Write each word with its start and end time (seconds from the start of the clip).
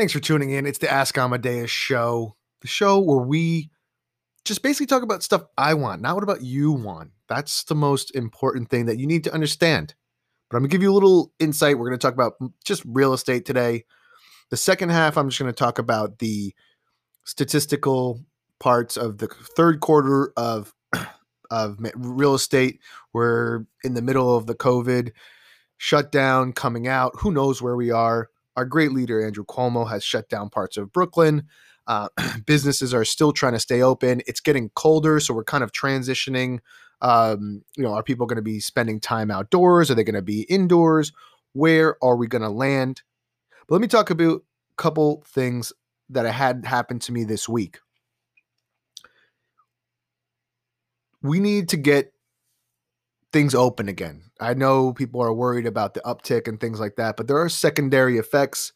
Thanks 0.00 0.14
for 0.14 0.20
tuning 0.20 0.48
in. 0.48 0.64
It's 0.64 0.78
the 0.78 0.90
Ask 0.90 1.18
Amadeus 1.18 1.70
show, 1.70 2.34
the 2.62 2.68
show 2.68 3.00
where 3.00 3.18
we 3.18 3.68
just 4.46 4.62
basically 4.62 4.86
talk 4.86 5.02
about 5.02 5.22
stuff 5.22 5.42
I 5.58 5.74
want, 5.74 6.00
not 6.00 6.14
what 6.14 6.24
about 6.24 6.40
you 6.40 6.72
want. 6.72 7.10
That's 7.28 7.64
the 7.64 7.74
most 7.74 8.16
important 8.16 8.70
thing 8.70 8.86
that 8.86 8.98
you 8.98 9.06
need 9.06 9.24
to 9.24 9.34
understand. 9.34 9.94
But 10.48 10.56
I'm 10.56 10.62
going 10.62 10.70
to 10.70 10.74
give 10.74 10.82
you 10.82 10.90
a 10.90 10.94
little 10.94 11.34
insight. 11.38 11.76
We're 11.76 11.90
going 11.90 11.98
to 11.98 12.02
talk 12.02 12.14
about 12.14 12.32
just 12.64 12.82
real 12.86 13.12
estate 13.12 13.44
today. 13.44 13.84
The 14.48 14.56
second 14.56 14.88
half, 14.88 15.18
I'm 15.18 15.28
just 15.28 15.38
going 15.38 15.52
to 15.52 15.54
talk 15.54 15.78
about 15.78 16.18
the 16.18 16.54
statistical 17.24 18.24
parts 18.58 18.96
of 18.96 19.18
the 19.18 19.26
third 19.26 19.80
quarter 19.80 20.32
of 20.34 20.72
of 21.50 21.76
real 21.94 22.34
estate. 22.34 22.80
We're 23.12 23.66
in 23.84 23.92
the 23.92 24.00
middle 24.00 24.34
of 24.34 24.46
the 24.46 24.54
COVID 24.54 25.12
shutdown 25.76 26.54
coming 26.54 26.88
out. 26.88 27.16
Who 27.18 27.32
knows 27.32 27.60
where 27.60 27.76
we 27.76 27.90
are? 27.90 28.30
Our 28.60 28.66
great 28.66 28.92
leader, 28.92 29.24
Andrew 29.24 29.42
Cuomo, 29.42 29.88
has 29.88 30.04
shut 30.04 30.28
down 30.28 30.50
parts 30.50 30.76
of 30.76 30.92
Brooklyn. 30.92 31.44
Uh, 31.86 32.08
businesses 32.46 32.92
are 32.92 33.06
still 33.06 33.32
trying 33.32 33.54
to 33.54 33.58
stay 33.58 33.80
open. 33.80 34.20
It's 34.26 34.40
getting 34.40 34.68
colder, 34.74 35.18
so 35.18 35.32
we're 35.32 35.44
kind 35.44 35.64
of 35.64 35.72
transitioning. 35.72 36.58
Um, 37.00 37.62
you 37.74 37.82
know, 37.82 37.94
are 37.94 38.02
people 38.02 38.26
going 38.26 38.36
to 38.36 38.42
be 38.42 38.60
spending 38.60 39.00
time 39.00 39.30
outdoors? 39.30 39.90
Are 39.90 39.94
they 39.94 40.04
going 40.04 40.14
to 40.14 40.20
be 40.20 40.42
indoors? 40.42 41.10
Where 41.54 41.96
are 42.04 42.16
we 42.16 42.26
going 42.26 42.42
to 42.42 42.50
land? 42.50 43.00
But 43.66 43.76
let 43.76 43.80
me 43.80 43.88
talk 43.88 44.10
about 44.10 44.42
a 44.42 44.76
couple 44.76 45.24
things 45.26 45.72
that 46.10 46.30
had 46.30 46.66
happened 46.66 47.00
to 47.00 47.12
me 47.12 47.24
this 47.24 47.48
week. 47.48 47.78
We 51.22 51.40
need 51.40 51.70
to 51.70 51.78
get 51.78 52.12
things 53.32 53.54
open 53.54 53.88
again. 53.88 54.22
I 54.40 54.54
know 54.54 54.92
people 54.92 55.22
are 55.22 55.32
worried 55.32 55.66
about 55.66 55.94
the 55.94 56.00
uptick 56.00 56.48
and 56.48 56.60
things 56.60 56.80
like 56.80 56.96
that, 56.96 57.16
but 57.16 57.28
there 57.28 57.38
are 57.38 57.48
secondary 57.48 58.18
effects 58.18 58.72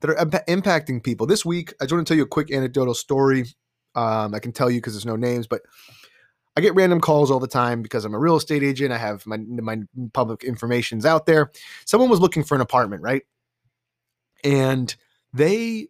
that 0.00 0.10
are 0.10 0.16
imp- 0.16 0.46
impacting 0.46 1.02
people. 1.02 1.26
This 1.26 1.44
week, 1.44 1.72
I 1.80 1.84
just 1.84 1.92
want 1.92 2.06
to 2.06 2.10
tell 2.10 2.16
you 2.16 2.24
a 2.24 2.28
quick 2.28 2.52
anecdotal 2.52 2.94
story. 2.94 3.46
Um, 3.94 4.34
I 4.34 4.40
can 4.40 4.52
tell 4.52 4.70
you 4.70 4.78
because 4.78 4.94
there's 4.94 5.06
no 5.06 5.16
names, 5.16 5.46
but 5.46 5.62
I 6.56 6.60
get 6.60 6.74
random 6.74 7.00
calls 7.00 7.30
all 7.30 7.40
the 7.40 7.48
time 7.48 7.82
because 7.82 8.04
I'm 8.04 8.14
a 8.14 8.18
real 8.18 8.36
estate 8.36 8.62
agent. 8.62 8.92
I 8.92 8.98
have 8.98 9.26
my 9.26 9.38
my 9.38 9.78
public 10.12 10.44
information's 10.44 11.04
out 11.04 11.26
there. 11.26 11.50
Someone 11.84 12.10
was 12.10 12.20
looking 12.20 12.44
for 12.44 12.54
an 12.54 12.60
apartment, 12.60 13.02
right? 13.02 13.22
And 14.44 14.94
they, 15.32 15.88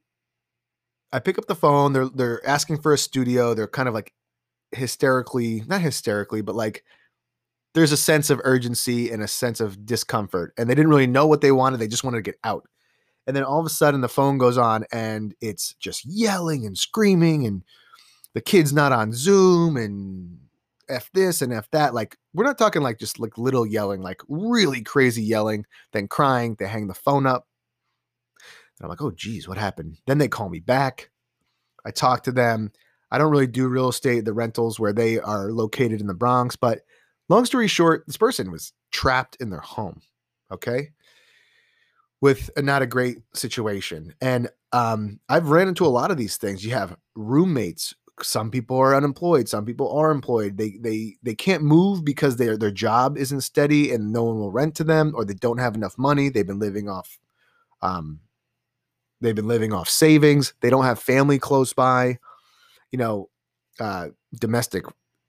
I 1.12 1.18
pick 1.18 1.38
up 1.38 1.46
the 1.46 1.54
phone. 1.54 1.92
They're 1.92 2.08
they're 2.08 2.46
asking 2.46 2.80
for 2.80 2.92
a 2.92 2.98
studio. 2.98 3.52
They're 3.52 3.66
kind 3.66 3.88
of 3.88 3.94
like 3.94 4.12
hysterically, 4.72 5.62
not 5.66 5.82
hysterically, 5.82 6.40
but 6.40 6.54
like 6.54 6.84
there's 7.74 7.92
a 7.92 7.96
sense 7.96 8.30
of 8.30 8.40
urgency 8.44 9.10
and 9.10 9.22
a 9.22 9.28
sense 9.28 9.60
of 9.60 9.84
discomfort. 9.84 10.54
And 10.56 10.70
they 10.70 10.74
didn't 10.74 10.90
really 10.90 11.06
know 11.06 11.26
what 11.26 11.40
they 11.40 11.52
wanted. 11.52 11.78
They 11.78 11.88
just 11.88 12.04
wanted 12.04 12.18
to 12.18 12.30
get 12.30 12.38
out. 12.44 12.66
And 13.26 13.36
then 13.36 13.42
all 13.44 13.58
of 13.58 13.66
a 13.66 13.70
sudden 13.70 14.00
the 14.00 14.08
phone 14.08 14.38
goes 14.38 14.56
on 14.56 14.84
and 14.92 15.34
it's 15.40 15.74
just 15.74 16.04
yelling 16.04 16.66
and 16.66 16.78
screaming 16.78 17.46
and 17.46 17.62
the 18.34 18.40
kid's 18.40 18.72
not 18.72 18.92
on 18.92 19.12
Zoom 19.12 19.76
and 19.76 20.38
F 20.88 21.10
this 21.14 21.40
and 21.42 21.52
F 21.52 21.68
that. 21.72 21.94
Like 21.94 22.16
we're 22.32 22.44
not 22.44 22.58
talking 22.58 22.82
like 22.82 22.98
just 22.98 23.18
like 23.18 23.38
little 23.38 23.66
yelling, 23.66 24.02
like 24.02 24.20
really 24.28 24.82
crazy 24.82 25.22
yelling, 25.22 25.64
then 25.92 26.06
crying, 26.06 26.56
they 26.58 26.66
hang 26.66 26.86
the 26.86 26.94
phone 26.94 27.26
up. 27.26 27.48
And 28.78 28.84
I'm 28.84 28.90
like, 28.90 29.02
oh 29.02 29.10
geez, 29.12 29.48
what 29.48 29.58
happened? 29.58 29.96
Then 30.06 30.18
they 30.18 30.28
call 30.28 30.48
me 30.48 30.60
back. 30.60 31.10
I 31.84 31.90
talk 31.90 32.22
to 32.24 32.32
them. 32.32 32.72
I 33.10 33.18
don't 33.18 33.30
really 33.30 33.46
do 33.46 33.68
real 33.68 33.88
estate, 33.88 34.24
the 34.24 34.32
rentals 34.32 34.78
where 34.78 34.92
they 34.92 35.18
are 35.18 35.50
located 35.50 36.00
in 36.00 36.06
the 36.06 36.14
Bronx, 36.14 36.56
but 36.56 36.80
Long 37.28 37.44
story 37.46 37.68
short, 37.68 38.04
this 38.06 38.16
person 38.16 38.50
was 38.50 38.72
trapped 38.90 39.36
in 39.40 39.50
their 39.50 39.60
home, 39.60 40.02
okay, 40.50 40.90
with 42.20 42.50
a, 42.56 42.62
not 42.62 42.82
a 42.82 42.86
great 42.86 43.18
situation. 43.34 44.14
And 44.20 44.48
um, 44.72 45.20
I've 45.28 45.48
ran 45.48 45.68
into 45.68 45.86
a 45.86 45.88
lot 45.88 46.10
of 46.10 46.16
these 46.16 46.36
things. 46.36 46.64
You 46.64 46.72
have 46.72 46.96
roommates. 47.14 47.94
Some 48.22 48.50
people 48.50 48.76
are 48.76 48.94
unemployed. 48.94 49.48
Some 49.48 49.64
people 49.64 49.90
are 49.96 50.10
employed. 50.10 50.56
They 50.56 50.78
they 50.80 51.16
they 51.22 51.34
can't 51.34 51.62
move 51.64 52.04
because 52.04 52.36
their 52.36 52.56
their 52.56 52.70
job 52.70 53.16
isn't 53.18 53.40
steady 53.40 53.90
and 53.90 54.12
no 54.12 54.22
one 54.24 54.36
will 54.36 54.52
rent 54.52 54.76
to 54.76 54.84
them, 54.84 55.12
or 55.16 55.24
they 55.24 55.34
don't 55.34 55.58
have 55.58 55.74
enough 55.74 55.98
money. 55.98 56.28
They've 56.28 56.46
been 56.46 56.60
living 56.60 56.88
off, 56.88 57.18
um, 57.82 58.20
they've 59.20 59.34
been 59.34 59.48
living 59.48 59.72
off 59.72 59.88
savings. 59.88 60.54
They 60.60 60.70
don't 60.70 60.84
have 60.84 60.98
family 60.98 61.38
close 61.38 61.72
by. 61.72 62.18
You 62.92 62.98
know, 62.98 63.30
uh, 63.80 64.08
domestic 64.38 64.84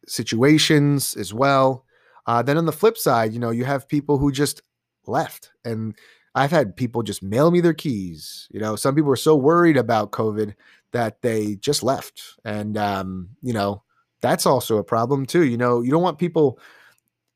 situations 0.08 1.16
as 1.16 1.34
well. 1.34 1.85
Uh, 2.28 2.42
then 2.42 2.58
on 2.58 2.66
the 2.66 2.72
flip 2.72 2.98
side, 2.98 3.34
you 3.34 3.40
know, 3.40 3.52
you 3.52 3.66
have 3.66 3.88
people 3.88 4.18
who 4.18 4.32
just 4.32 4.62
left. 5.06 5.52
And 5.64 5.96
I've 6.34 6.52
had 6.52 6.76
people 6.76 7.04
just 7.04 7.24
mail 7.24 7.52
me 7.52 7.62
their 7.62 7.74
keys. 7.74 8.48
You 8.52 8.60
know, 8.60 8.76
some 8.76 8.96
people 8.96 9.12
are 9.12 9.16
so 9.16 9.36
worried 9.36 9.78
about 9.78 10.12
COVID 10.12 10.56
that 10.92 11.22
they 11.22 11.56
just 11.56 11.84
left. 11.84 12.22
And, 12.44 12.78
um, 12.78 13.30
you 13.42 13.54
know, 13.54 13.84
that's 14.22 14.46
also 14.46 14.78
a 14.78 14.84
problem 14.84 15.26
too. 15.26 15.44
You 15.44 15.58
know, 15.58 15.82
you 15.82 15.92
don't 15.92 16.02
want 16.02 16.18
people 16.18 16.60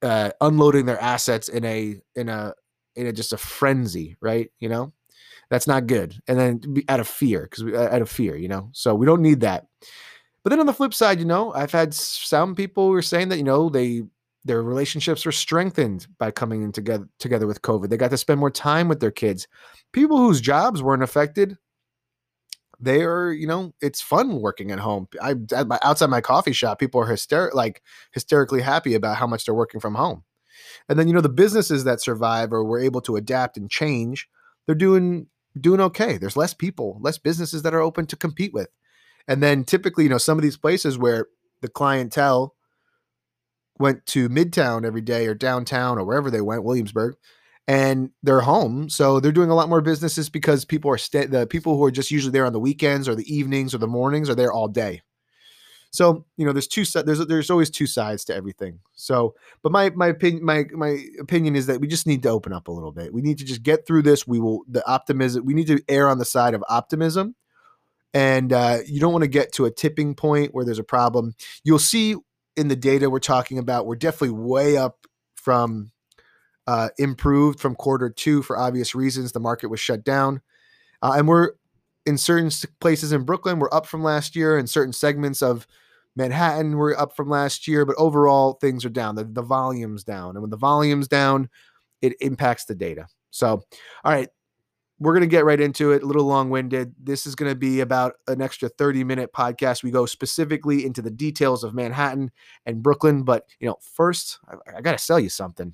uh, 0.02 0.32
unloading 0.42 0.86
their 0.86 1.00
assets 1.02 1.50
in 1.50 1.64
a, 1.66 2.02
in 2.16 2.30
a, 2.30 2.54
in 2.96 3.08
a 3.08 3.14
just 3.14 3.34
a 3.34 3.38
frenzy, 3.38 4.18
right? 4.22 4.52
You 4.60 4.70
know, 4.70 4.92
that's 5.50 5.68
not 5.68 5.88
good. 5.88 6.16
And 6.28 6.40
then 6.40 6.84
out 6.90 7.00
of 7.00 7.08
fear, 7.08 7.48
because 7.50 7.74
out 7.74 8.02
of 8.02 8.10
fear, 8.10 8.36
you 8.36 8.48
know, 8.48 8.70
so 8.72 8.96
we 8.96 9.06
don't 9.06 9.22
need 9.22 9.42
that. 9.42 9.68
But 10.44 10.52
then 10.52 10.60
on 10.60 10.66
the 10.66 10.74
flip 10.74 10.94
side, 10.94 11.20
you 11.20 11.26
know, 11.26 11.54
I've 11.54 11.72
had 11.72 11.94
some 11.94 12.56
people 12.56 12.88
who 12.88 12.94
are 12.94 13.02
saying 13.02 13.30
that, 13.30 13.38
you 13.38 13.44
know, 13.44 13.70
they 13.70 14.04
their 14.46 14.64
relationships 14.64 15.26
were 15.26 15.32
strengthened 15.32 16.08
by 16.18 16.32
coming 16.32 16.64
in 16.64 16.72
together 16.72 17.08
together 17.20 17.48
with 17.48 17.62
COVID. 17.62 17.90
They 17.90 17.98
got 17.98 18.12
to 18.12 18.18
spend 18.18 18.40
more 18.40 18.52
time 18.52 18.88
with 18.88 19.00
their 19.00 19.12
kids. 19.12 19.48
People 19.92 20.18
whose 20.18 20.42
jobs 20.42 20.82
weren't 20.82 21.04
affected, 21.04 21.58
they 22.80 23.04
are, 23.04 23.32
you 23.32 23.48
know, 23.48 23.74
it's 23.82 24.02
fun 24.02 24.42
working 24.42 24.72
at 24.72 24.80
home. 24.80 25.08
I 25.22 25.36
outside 25.84 26.10
my 26.10 26.22
coffee 26.22 26.54
shop, 26.54 26.80
people 26.80 27.02
are 27.02 27.12
hyster- 27.12 27.54
like 27.54 27.82
hysterically 28.12 28.62
happy 28.62 28.96
about 28.96 29.18
how 29.18 29.28
much 29.28 29.46
they're 29.46 29.54
working 29.54 29.82
from 29.82 29.96
home. 29.96 30.24
And 30.88 30.98
then 30.98 31.08
you 31.08 31.14
know 31.14 31.22
the 31.22 31.30
businesses 31.30 31.84
that 31.84 32.02
survive 32.02 32.54
or 32.54 32.64
were 32.64 32.80
able 32.80 33.02
to 33.02 33.16
adapt 33.16 33.58
and 33.58 33.70
change, 33.70 34.28
they're 34.66 34.76
doing 34.76 35.28
doing 35.60 35.82
okay. 35.82 36.18
There's 36.18 36.38
less 36.38 36.54
people, 36.54 36.98
less 37.02 37.18
businesses 37.18 37.64
that 37.64 37.74
are 37.74 37.82
open 37.82 38.06
to 38.08 38.16
compete 38.16 38.54
with. 38.54 38.70
And 39.28 39.44
then 39.44 39.64
typically, 39.64 40.06
you 40.06 40.10
know, 40.10 40.18
some 40.18 40.38
of 40.38 40.42
these 40.42 40.58
places 40.58 40.98
where 40.98 41.28
the 41.62 41.68
clientele 41.68 42.56
went 43.80 44.06
to 44.08 44.30
Midtown 44.30 44.86
every 44.86 45.02
day 45.02 45.26
or 45.26 45.34
downtown 45.34 45.98
or 45.98 46.04
wherever 46.04 46.30
they 46.30 46.42
went, 46.42 46.64
Williamsburg, 46.64 47.16
and 47.68 48.12
they're 48.22 48.42
home. 48.42 48.90
So 48.90 49.20
they're 49.20 49.32
doing 49.32 49.50
a 49.50 49.56
lot 49.56 49.70
more 49.70 49.82
businesses 49.82 50.30
because 50.30 50.66
people 50.66 50.92
are 50.92 50.98
sta- 50.98 51.28
the 51.28 51.48
people 51.48 51.78
who 51.78 51.84
are 51.86 51.92
just 51.92 52.12
usually 52.12 52.32
there 52.32 52.46
on 52.46 52.54
the 52.54 52.60
weekends 52.60 53.08
or 53.08 53.16
the 53.16 53.34
evenings 53.34 53.74
or 53.74 53.78
the 53.78 53.88
mornings 53.88 54.30
are 54.30 54.36
there 54.36 54.52
all 54.52 54.68
day. 54.68 55.02
So 55.92 56.26
you 56.38 56.46
know, 56.46 56.54
there's 56.54 56.68
two 56.68 56.86
there's 57.02 57.26
there's 57.26 57.50
always 57.50 57.70
two 57.70 57.88
sides 57.88 58.24
to 58.26 58.36
everything. 58.36 58.80
So, 58.94 59.34
but 59.64 59.72
my 59.72 59.90
my 59.92 60.08
opinion 60.08 60.46
my 60.46 60.66
my 60.72 61.04
opinion 61.20 61.56
is 61.56 61.66
that 61.66 61.82
we 61.82 61.88
just 61.88 62.06
need 62.06 62.22
to 62.24 62.30
open 62.30 62.54
up 62.54 62.68
a 62.68 62.72
little 62.72 62.92
bit. 62.92 63.14
We 63.14 63.22
need 63.22 63.40
to 63.40 63.46
just 63.46 63.64
get 63.64 63.88
through 63.88 64.04
this. 64.04 64.28
We 64.28 64.40
will 64.40 64.64
the 64.68 64.88
optimism. 64.88 65.46
We 65.46 65.56
need 65.56 65.68
to 65.68 65.82
err 65.90 66.10
on 66.10 66.20
the 66.20 66.26
side 66.26 66.54
of 66.54 66.64
optimism. 66.70 67.36
And 68.14 68.54
uh, 68.54 68.80
you 68.88 69.00
don't 69.00 69.14
want 69.14 69.24
to 69.24 69.30
get 69.30 69.52
to 69.54 69.66
a 69.66 69.72
tipping 69.72 70.16
point 70.16 70.54
where 70.54 70.66
there's 70.66 70.80
a 70.80 70.84
problem. 70.84 71.36
You'll 71.64 71.78
see 71.80 72.16
in 72.60 72.68
the 72.68 72.76
data 72.76 73.10
we're 73.10 73.20
talking 73.20 73.58
about, 73.58 73.86
we're 73.86 73.96
definitely 73.96 74.38
way 74.38 74.76
up 74.76 75.08
from 75.36 75.92
uh, 76.68 76.90
improved 76.98 77.58
from 77.58 77.74
quarter 77.74 78.10
two 78.10 78.42
for 78.42 78.58
obvious 78.58 78.94
reasons. 78.94 79.32
The 79.32 79.40
market 79.40 79.70
was 79.70 79.80
shut 79.80 80.04
down. 80.04 80.42
Uh, 81.02 81.14
and 81.16 81.28
we're 81.28 81.52
in 82.06 82.18
certain 82.18 82.52
places 82.82 83.14
in 83.14 83.24
Brooklyn, 83.24 83.60
we're 83.60 83.74
up 83.74 83.86
from 83.86 84.04
last 84.04 84.36
year. 84.36 84.58
In 84.58 84.68
certain 84.68 84.92
segments 84.92 85.42
of 85.42 85.66
Manhattan, 86.18 86.76
we're 86.76 86.98
up 86.98 87.16
from 87.16 87.30
last 87.30 87.66
year. 87.66 87.86
But 87.86 87.96
overall, 87.98 88.54
things 88.54 88.84
are 88.84 88.90
down. 88.90 89.16
The, 89.16 89.24
the 89.24 89.42
volume's 89.42 90.04
down. 90.04 90.32
And 90.32 90.42
when 90.42 90.50
the 90.50 90.58
volume's 90.58 91.08
down, 91.08 91.50
it 92.02 92.14
impacts 92.20 92.66
the 92.66 92.76
data. 92.76 93.08
So, 93.32 93.64
all 94.04 94.12
right, 94.12 94.28
we're 95.00 95.14
going 95.14 95.22
to 95.22 95.28
get 95.28 95.46
right 95.46 95.60
into 95.60 95.92
it. 95.92 96.04
A 96.04 96.06
little 96.06 96.26
long 96.26 96.50
winded. 96.50 96.94
This 97.02 97.26
is 97.26 97.34
going 97.34 97.50
to 97.50 97.56
be 97.56 97.80
about 97.80 98.16
an 98.28 98.42
extra 98.42 98.68
30 98.68 99.06
minute 99.06 99.32
podcast. 99.32 99.82
We 99.82 99.92
go 99.92 100.06
specifically 100.06 100.86
into 100.86 101.02
the 101.02 101.10
details 101.10 101.64
of 101.64 101.74
Manhattan 101.74 102.32
and 102.66 102.84
Brooklyn. 102.84 103.24
But, 103.24 103.46
you 103.60 103.68
know, 103.68 103.78
first, 103.82 104.40
I, 104.48 104.78
I 104.78 104.82
got 104.82 104.92
to 104.92 104.98
sell 104.98 105.20
you 105.20 105.30
something. 105.30 105.74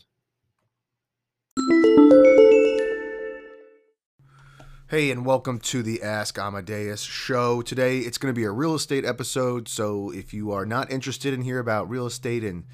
Hey, 4.88 5.10
and 5.10 5.26
welcome 5.26 5.60
to 5.62 5.82
the 5.82 6.04
Ask 6.04 6.38
Amadeus 6.38 7.02
show. 7.02 7.64
Today, 7.64 8.00
it's 8.00 8.20
going 8.20 8.32
to 8.32 8.40
be 8.40 8.44
a 8.44 8.52
real 8.52 8.76
estate 8.76 9.04
episode. 9.04 9.68
So, 9.68 10.12
if 10.12 10.32
you 10.36 10.52
are 10.52 10.68
not 10.68 10.92
interested 10.92 11.34
in 11.34 11.42
hear 11.42 11.58
about 11.58 11.90
real 11.90 12.06
estate 12.06 12.44
and 12.44 12.66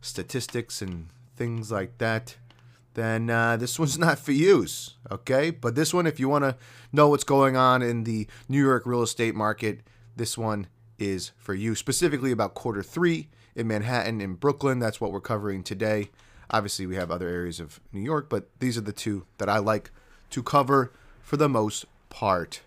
statistics 0.00 0.80
and 0.80 1.08
things 1.36 1.70
like 1.70 1.98
that, 1.98 2.38
then 2.98 3.30
uh, 3.30 3.56
this 3.56 3.78
one's 3.78 3.98
not 4.06 4.18
for 4.18 4.32
use. 4.32 4.94
Okay. 5.10 5.50
But 5.50 5.74
this 5.74 5.94
one, 5.94 6.06
if 6.06 6.18
you 6.18 6.28
want 6.28 6.44
to 6.44 6.56
know 6.92 7.08
what's 7.08 7.24
going 7.24 7.56
on 7.56 7.82
in 7.82 8.04
the 8.04 8.26
New 8.48 8.62
York 8.62 8.84
real 8.86 9.02
estate 9.02 9.34
market, 9.34 9.80
this 10.16 10.36
one 10.36 10.66
is 10.98 11.32
for 11.36 11.54
you, 11.54 11.74
specifically 11.74 12.32
about 12.32 12.54
quarter 12.54 12.82
three 12.82 13.28
in 13.54 13.68
Manhattan 13.68 14.20
and 14.20 14.38
Brooklyn. 14.38 14.78
That's 14.78 15.00
what 15.00 15.12
we're 15.12 15.20
covering 15.20 15.62
today. 15.62 16.10
Obviously, 16.50 16.86
we 16.86 16.96
have 16.96 17.10
other 17.10 17.28
areas 17.28 17.60
of 17.60 17.78
New 17.92 18.00
York, 18.00 18.28
but 18.28 18.48
these 18.58 18.78
are 18.78 18.82
the 18.82 18.92
two 18.92 19.26
that 19.36 19.48
I 19.48 19.58
like 19.58 19.90
to 20.30 20.42
cover 20.42 20.92
for 21.22 21.36
the 21.36 21.48
most 21.48 21.84
part. 22.08 22.62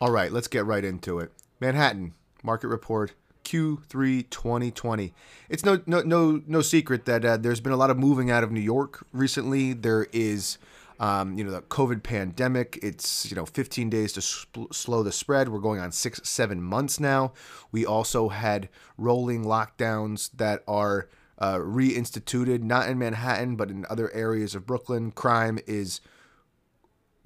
All 0.00 0.10
right, 0.10 0.32
let's 0.32 0.48
get 0.48 0.64
right 0.64 0.84
into 0.84 1.18
it. 1.18 1.30
Manhattan 1.60 2.14
market 2.42 2.68
report 2.68 3.12
Q3 3.44 4.28
2020. 4.30 5.12
It's 5.48 5.64
no 5.64 5.80
no 5.86 6.02
no 6.02 6.42
no 6.46 6.60
secret 6.62 7.04
that 7.06 7.24
uh, 7.24 7.36
there's 7.36 7.60
been 7.60 7.72
a 7.72 7.76
lot 7.76 7.90
of 7.90 7.98
moving 7.98 8.30
out 8.30 8.44
of 8.44 8.50
New 8.50 8.60
York 8.60 9.06
recently. 9.12 9.72
There 9.72 10.06
is 10.12 10.58
um, 11.00 11.36
you 11.36 11.44
know 11.44 11.50
the 11.50 11.62
COVID 11.62 12.02
pandemic. 12.02 12.78
It's 12.82 13.30
you 13.30 13.36
know 13.36 13.46
15 13.46 13.90
days 13.90 14.12
to 14.12 14.22
sp- 14.22 14.70
slow 14.72 15.02
the 15.02 15.12
spread. 15.12 15.48
We're 15.48 15.58
going 15.58 15.80
on 15.80 15.92
six 15.92 16.20
seven 16.24 16.62
months 16.62 17.00
now. 17.00 17.32
We 17.72 17.86
also 17.86 18.28
had 18.28 18.68
rolling 18.98 19.44
lockdowns 19.44 20.30
that 20.36 20.62
are 20.68 21.08
uh, 21.38 21.56
reinstituted, 21.56 22.62
not 22.62 22.88
in 22.88 22.98
Manhattan 22.98 23.56
but 23.56 23.70
in 23.70 23.86
other 23.88 24.12
areas 24.12 24.54
of 24.54 24.66
Brooklyn. 24.66 25.10
Crime 25.10 25.58
is 25.66 26.00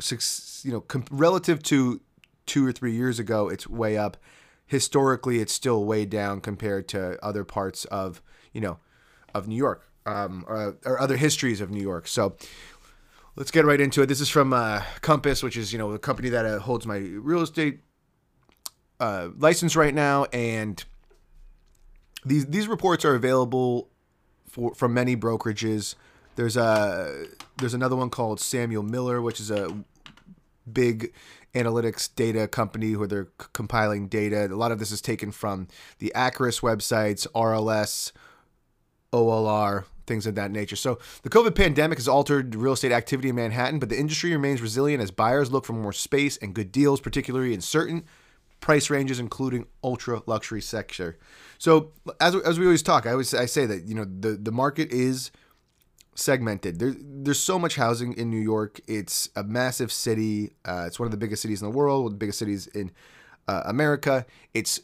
six, 0.00 0.62
you 0.64 0.72
know 0.72 0.80
com- 0.80 1.04
relative 1.10 1.62
to 1.64 2.00
two 2.46 2.66
or 2.66 2.72
three 2.72 2.92
years 2.92 3.18
ago. 3.18 3.48
It's 3.48 3.66
way 3.68 3.96
up 3.96 4.16
historically 4.66 5.40
it's 5.40 5.52
still 5.52 5.84
way 5.84 6.04
down 6.04 6.40
compared 6.40 6.88
to 6.88 7.22
other 7.24 7.44
parts 7.44 7.84
of 7.86 8.22
you 8.52 8.60
know 8.60 8.78
of 9.34 9.48
New 9.48 9.56
York 9.56 9.88
um, 10.06 10.44
or, 10.46 10.76
or, 10.84 11.00
other 11.00 11.16
histories 11.16 11.60
of 11.60 11.70
New 11.70 11.82
York. 11.82 12.06
So 12.06 12.36
let's 13.36 13.50
get 13.50 13.64
right 13.64 13.80
into 13.80 14.02
it. 14.02 14.06
This 14.06 14.20
is 14.20 14.28
from 14.28 14.52
uh, 14.52 14.82
Compass, 15.00 15.42
which 15.42 15.56
is 15.56 15.72
you 15.72 15.78
know 15.78 15.92
the 15.92 15.98
company 15.98 16.28
that 16.30 16.44
uh, 16.44 16.58
holds 16.60 16.86
my 16.86 16.98
real 16.98 17.42
estate 17.42 17.80
uh, 19.00 19.28
license 19.36 19.76
right 19.76 19.94
now, 19.94 20.24
and 20.26 20.82
these 22.24 22.46
these 22.46 22.68
reports 22.68 23.04
are 23.04 23.14
available 23.14 23.88
for 24.48 24.74
from 24.74 24.94
many 24.94 25.16
brokerages. 25.16 25.94
There's 26.36 26.56
a 26.56 27.26
there's 27.58 27.74
another 27.74 27.96
one 27.96 28.10
called 28.10 28.40
Samuel 28.40 28.82
Miller, 28.82 29.20
which 29.22 29.40
is 29.40 29.50
a 29.50 29.84
big 30.70 31.12
analytics 31.54 32.14
data 32.14 32.48
company 32.48 32.96
where 32.96 33.08
they're 33.08 33.28
c- 33.40 33.46
compiling 33.52 34.08
data. 34.08 34.46
A 34.46 34.56
lot 34.56 34.72
of 34.72 34.78
this 34.78 34.90
is 34.90 35.00
taken 35.00 35.30
from 35.30 35.68
the 35.98 36.12
Acris 36.14 36.60
websites, 36.60 37.26
RLS, 37.34 38.12
OLR, 39.12 39.84
things 40.06 40.26
of 40.26 40.34
that 40.34 40.50
nature. 40.50 40.76
So 40.76 40.98
the 41.22 41.30
COVID 41.30 41.54
pandemic 41.54 41.98
has 41.98 42.08
altered 42.08 42.54
real 42.54 42.72
estate 42.72 42.92
activity 42.92 43.28
in 43.28 43.36
Manhattan, 43.36 43.78
but 43.78 43.88
the 43.88 43.98
industry 43.98 44.32
remains 44.32 44.60
resilient 44.60 45.02
as 45.02 45.10
buyers 45.10 45.50
look 45.50 45.64
for 45.64 45.72
more 45.72 45.92
space 45.92 46.36
and 46.36 46.54
good 46.54 46.72
deals, 46.72 47.00
particularly 47.00 47.54
in 47.54 47.60
certain 47.60 48.04
price 48.60 48.90
ranges, 48.90 49.20
including 49.20 49.66
ultra 49.82 50.22
luxury 50.26 50.60
sector. 50.60 51.18
So 51.58 51.92
as, 52.20 52.34
as 52.34 52.58
we 52.58 52.66
always 52.66 52.82
talk, 52.82 53.06
I 53.06 53.12
always 53.12 53.32
I 53.34 53.46
say 53.46 53.66
that 53.66 53.84
you 53.84 53.94
know 53.94 54.04
the 54.04 54.30
the 54.30 54.52
market 54.52 54.90
is 54.90 55.30
segmented. 56.14 56.78
There, 56.78 56.94
there's 56.98 57.40
so 57.40 57.58
much 57.58 57.76
housing 57.76 58.12
in 58.14 58.30
New 58.30 58.40
York. 58.40 58.80
It's 58.86 59.30
a 59.34 59.42
massive 59.42 59.92
city. 59.92 60.54
Uh, 60.64 60.84
it's 60.86 60.98
one 60.98 61.06
of 61.06 61.10
the 61.10 61.16
biggest 61.16 61.42
cities 61.42 61.62
in 61.62 61.70
the 61.70 61.76
world, 61.76 62.04
one 62.04 62.12
of 62.12 62.18
the 62.18 62.24
biggest 62.24 62.38
cities 62.38 62.66
in 62.68 62.90
uh, 63.48 63.62
America. 63.64 64.24
It's 64.52 64.80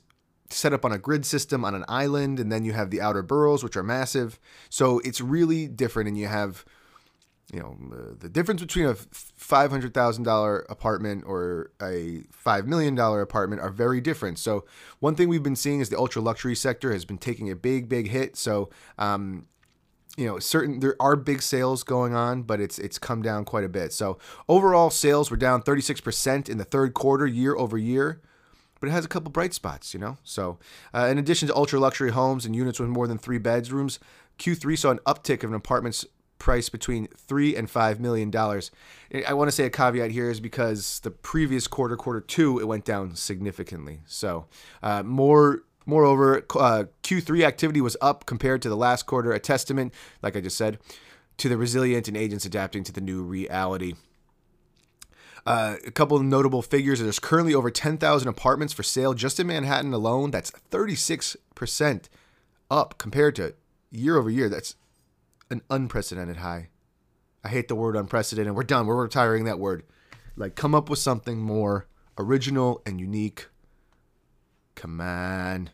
set 0.51 0.73
up 0.73 0.85
on 0.85 0.93
a 0.93 0.99
grid 0.99 1.25
system 1.25 1.65
on 1.65 1.75
an 1.75 1.85
island, 1.89 2.41
and 2.41 2.51
then 2.51 2.65
you 2.65 2.73
have 2.73 2.91
the 2.91 3.01
outer 3.01 3.23
boroughs, 3.23 3.63
which 3.63 3.77
are 3.77 3.85
massive. 3.85 4.39
So 4.69 4.99
it's 5.01 5.21
really 5.21 5.69
different, 5.69 6.09
and 6.09 6.19
you 6.19 6.27
have, 6.27 6.65
you 7.53 7.61
know, 7.61 7.77
uh, 7.93 8.15
the 8.19 8.29
difference 8.29 8.61
between 8.61 8.87
a 8.87 8.95
five 8.95 9.71
hundred 9.71 9.95
thousand 9.95 10.25
dollar 10.25 10.67
apartment 10.69 11.25
or 11.27 11.71
a 11.81 12.25
five 12.33 12.67
million 12.67 12.97
dollar 12.97 13.21
apartment 13.21 13.63
are 13.63 13.71
very 13.71 14.01
different. 14.01 14.39
So 14.39 14.65
one 14.99 15.15
thing 15.15 15.29
we've 15.29 15.43
been 15.43 15.57
seeing 15.57 15.81
is 15.81 15.89
the 15.89 15.99
ultra 15.99 16.21
luxury 16.21 16.57
sector 16.57 16.93
has 16.93 17.05
been 17.05 17.19
taking 17.19 17.51
a 17.51 17.57
big, 17.57 17.89
big 17.89 18.09
hit. 18.09 18.37
So 18.37 18.71
um, 18.99 19.47
you 20.17 20.27
know 20.27 20.39
certain 20.39 20.81
there 20.81 20.97
are 21.01 21.17
big 21.17 21.43
sales 21.43 21.83
going 21.83 22.15
on 22.15 22.43
but 22.43 22.61
it's 22.61 22.79
it's 22.79 22.99
come 22.99 23.23
down 23.23 23.45
quite 23.45 23.65
a 23.65 23.69
bit. 23.69 23.93
So 23.93 24.19
overall 24.49 24.91
sales 24.91 25.31
were 25.31 25.37
down 25.37 25.63
36% 25.63 26.49
in 26.49 26.59
the 26.59 26.65
third 26.65 26.95
quarter 26.95 27.27
year 27.27 27.57
over 27.57 27.79
year 27.79 28.21
but 28.81 28.89
it 28.89 28.93
has 28.93 29.05
a 29.05 29.09
couple 29.09 29.31
bright 29.31 29.55
spots 29.55 29.95
you 29.95 30.01
know? 30.01 30.19
So 30.25 30.59
uh, 30.95 31.09
in 31.11 31.19
addition 31.19 31.49
to 31.49 31.57
ultra 31.57 31.79
luxury 31.79 32.11
homes 32.11 32.45
and 32.45 32.57
units 32.57 32.81
with 32.81 32.89
more 32.89 33.07
than 33.07 33.19
three 33.19 33.39
bedrooms 33.39 33.99
q3 34.39 34.79
saw 34.79 34.91
an 34.91 34.99
uptick 35.07 35.45
of 35.45 35.51
an 35.51 35.57
apartment's 35.57 36.05
price 36.41 36.69
between 36.69 37.07
three 37.17 37.55
and 37.55 37.71
five 37.71 38.01
million 38.01 38.31
dollars. 38.31 38.73
I 39.29 39.35
want 39.35 39.49
to 39.49 39.53
say 39.53 39.65
a 39.67 39.71
caveat 39.71 40.11
here 40.11 40.31
is 40.31 40.41
because 40.41 40.99
the 41.01 41.11
previous 41.13 41.69
quarter 41.69 41.97
quarter 41.97 42.21
two 42.21 42.59
it 42.59 42.67
went 42.67 42.85
down 42.85 43.15
significantly. 43.15 44.01
So 44.07 44.47
uh, 44.83 45.05
more 45.05 45.63
Moreover, 45.87 46.45
uh, 46.57 46.85
Q3 47.03 47.43
activity 47.43 47.81
was 47.81 47.97
up 48.01 48.27
compared 48.27 48.63
to 48.63 48.69
the 48.69 48.77
last 48.77 49.07
quarter, 49.07 49.33
a 49.33 49.41
testament, 49.41 49.93
like 50.23 50.37
I 50.37 50.41
just 50.41 50.57
said, 50.57 50.79
to 51.39 51.49
the 51.49 51.57
resilient 51.57 52.07
and 52.07 52.17
agents 52.17 52.45
adapting 52.45 52.85
to 52.85 52.93
the 52.93 53.01
new 53.01 53.23
reality. 53.23 53.95
Uh, 55.47 55.77
a 55.87 55.91
couple 55.91 56.17
of 56.17 56.23
notable 56.23 56.61
figures 56.61 57.01
there's 57.01 57.19
currently 57.19 57.55
over 57.55 57.71
10,000 57.71 58.29
apartments 58.29 58.75
for 58.75 58.83
sale 58.83 59.15
just 59.15 59.41
in 59.41 59.47
Manhattan 59.47 59.93
alone. 59.95 60.31
That's 60.31 60.51
36% 60.51 62.09
up 62.71 62.99
compared 62.99 63.37
to 63.37 63.55
year 63.91 64.19
over 64.19 64.31
year. 64.31 64.49
That's 64.49 64.77
an 65.51 65.63
unprecedented 65.71 66.39
high. 66.39 66.69
I 67.43 67.49
hate 67.49 67.69
the 67.69 67.75
word 67.75 67.97
unprecedented. 67.97 68.55
We're 68.55 68.65
done. 68.65 68.87
We're 68.87 69.03
retiring 69.03 69.45
that 69.45 69.59
word. 69.59 69.83
Like, 70.37 70.55
come 70.55 70.75
up 70.75 70.91
with 70.91 70.99
something 70.99 71.39
more 71.39 71.87
original 72.19 72.83
and 72.85 73.01
unique. 73.01 73.49
Come 74.75 75.01
on. 75.01 75.71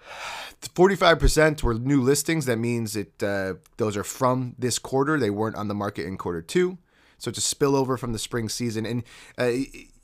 45% 0.60 1.62
were 1.62 1.74
new 1.74 2.02
listings. 2.02 2.46
That 2.46 2.58
means 2.58 2.96
it 2.96 3.22
uh, 3.22 3.54
those 3.76 3.96
are 3.96 4.04
from 4.04 4.54
this 4.58 4.78
quarter. 4.78 5.18
They 5.18 5.30
weren't 5.30 5.56
on 5.56 5.68
the 5.68 5.74
market 5.74 6.06
in 6.06 6.16
quarter 6.16 6.42
two. 6.42 6.78
So 7.18 7.30
it's 7.30 7.38
a 7.38 7.54
spillover 7.54 7.98
from 7.98 8.12
the 8.12 8.18
spring 8.18 8.48
season. 8.48 8.84
And 8.84 9.02
uh, 9.38 9.50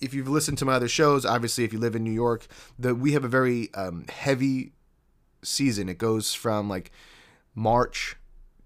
if 0.01 0.15
you've 0.15 0.29
listened 0.29 0.59
to 0.59 0.65
my 0.65 0.75
other 0.75 0.89
shows, 0.89 1.27
obviously, 1.27 1.65
if 1.65 1.73
you 1.73 1.79
live 1.79 1.95
in 1.95 2.05
New 2.05 2.13
York, 2.13 2.47
the, 2.79 2.95
we 2.95 3.13
have 3.13 3.25
a 3.25 3.29
very 3.29 3.73
um, 3.75 4.07
heavy 4.09 4.73
season. 5.43 5.89
It 5.89 5.99
goes 5.99 6.33
from 6.33 6.69
like 6.69 6.91
March 7.55 8.17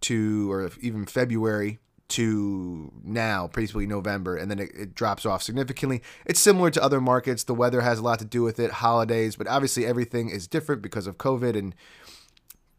to, 0.03 0.51
or 0.51 0.71
even 0.81 1.07
February 1.07 1.79
to 2.09 2.93
now, 3.03 3.49
basically 3.49 3.87
November, 3.87 4.37
and 4.37 4.51
then 4.51 4.61
it, 4.61 4.71
it, 4.75 4.95
drops 4.95 5.27
off 5.27 5.43
significantly. 5.43 6.03
It's 6.25 6.39
similar 6.39 6.71
to 6.71 6.83
other 6.83 7.01
markets. 7.01 7.45
The 7.45 7.55
weather 7.55 7.81
has 7.81 7.99
a 7.99 8.03
lot 8.03 8.21
to 8.21 8.25
do 8.25 8.43
with 8.43 8.61
it, 8.61 8.71
holidays, 8.71 9.35
but 9.37 9.49
obviously 9.49 9.85
everything 9.85 10.31
is 10.31 10.47
different 10.47 10.83
because 10.83 11.07
of 11.07 11.19
COVID 11.19 11.57
and 11.57 11.75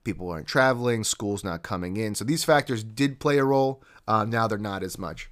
people 0.08 0.30
aren't 0.30 0.48
traveling, 0.48 1.04
school's 1.04 1.44
not 1.44 1.64
coming 1.64 1.98
in. 1.98 2.16
So 2.16 2.24
these 2.24 2.46
factors 2.46 2.82
did 2.84 3.20
play 3.20 3.38
a 3.38 3.44
role. 3.44 3.84
Uh, 4.08 4.24
now 4.24 4.48
they're 4.48 4.58
not 4.58 4.82
as 4.82 4.98
much. 4.98 5.30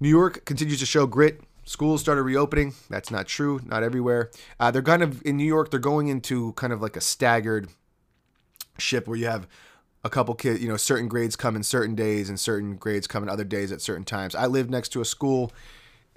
New 0.00 0.08
York 0.08 0.46
continues 0.46 0.80
to 0.80 0.86
show 0.86 1.06
grit. 1.06 1.42
Schools 1.66 2.00
started 2.00 2.22
reopening. 2.22 2.72
That's 2.88 3.10
not 3.10 3.26
true, 3.26 3.60
not 3.66 3.82
everywhere. 3.82 4.30
Uh, 4.58 4.70
they're 4.70 4.80
kind 4.80 5.02
of 5.02 5.22
in 5.26 5.36
New 5.36 5.44
York. 5.44 5.70
They're 5.70 5.78
going 5.78 6.08
into 6.08 6.54
kind 6.54 6.72
of 6.72 6.80
like 6.80 6.96
a 6.96 7.00
staggered 7.02 7.68
ship 8.78 9.06
where 9.06 9.18
you 9.18 9.26
have 9.26 9.46
a 10.02 10.10
couple 10.10 10.34
kids, 10.34 10.60
you 10.60 10.68
know, 10.68 10.76
certain 10.76 11.08
grades 11.08 11.36
come 11.36 11.56
in 11.56 11.62
certain 11.62 11.94
days 11.94 12.28
and 12.28 12.40
certain 12.40 12.76
grades 12.76 13.06
come 13.06 13.22
in 13.22 13.28
other 13.28 13.44
days 13.44 13.70
at 13.70 13.80
certain 13.80 14.04
times. 14.04 14.34
I 14.34 14.46
live 14.46 14.70
next 14.70 14.90
to 14.90 15.00
a 15.00 15.04
school. 15.04 15.52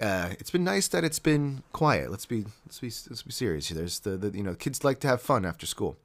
Uh, 0.00 0.30
it's 0.38 0.50
been 0.50 0.64
nice 0.64 0.88
that 0.88 1.04
it's 1.04 1.18
been 1.18 1.62
quiet. 1.72 2.10
Let's 2.10 2.26
be 2.26 2.44
let's 2.66 2.80
be 2.80 2.86
let's 3.10 3.22
be 3.22 3.32
serious. 3.32 3.68
There's 3.68 4.00
the, 4.00 4.16
the 4.16 4.36
you 4.36 4.42
know 4.42 4.54
kids 4.54 4.84
like 4.84 5.00
to 5.00 5.08
have 5.08 5.22
fun 5.22 5.44
after 5.44 5.66
school. 5.66 5.96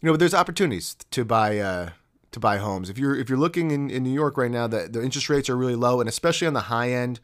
You 0.00 0.06
know, 0.06 0.12
but 0.12 0.20
there's 0.20 0.34
opportunities 0.34 0.96
to 1.10 1.24
buy 1.24 1.58
uh, 1.58 1.90
to 2.30 2.40
buy 2.40 2.58
homes. 2.58 2.88
If 2.88 2.98
you're 2.98 3.16
if 3.16 3.28
you're 3.28 3.38
looking 3.38 3.70
in, 3.70 3.90
in 3.90 4.02
New 4.02 4.12
York 4.12 4.38
right 4.38 4.50
now, 4.50 4.66
that 4.68 4.92
the 4.92 5.02
interest 5.02 5.28
rates 5.28 5.50
are 5.50 5.56
really 5.56 5.74
low, 5.74 6.00
and 6.00 6.08
especially 6.08 6.46
on 6.46 6.54
the 6.54 6.62
high 6.62 6.90
end. 6.90 7.20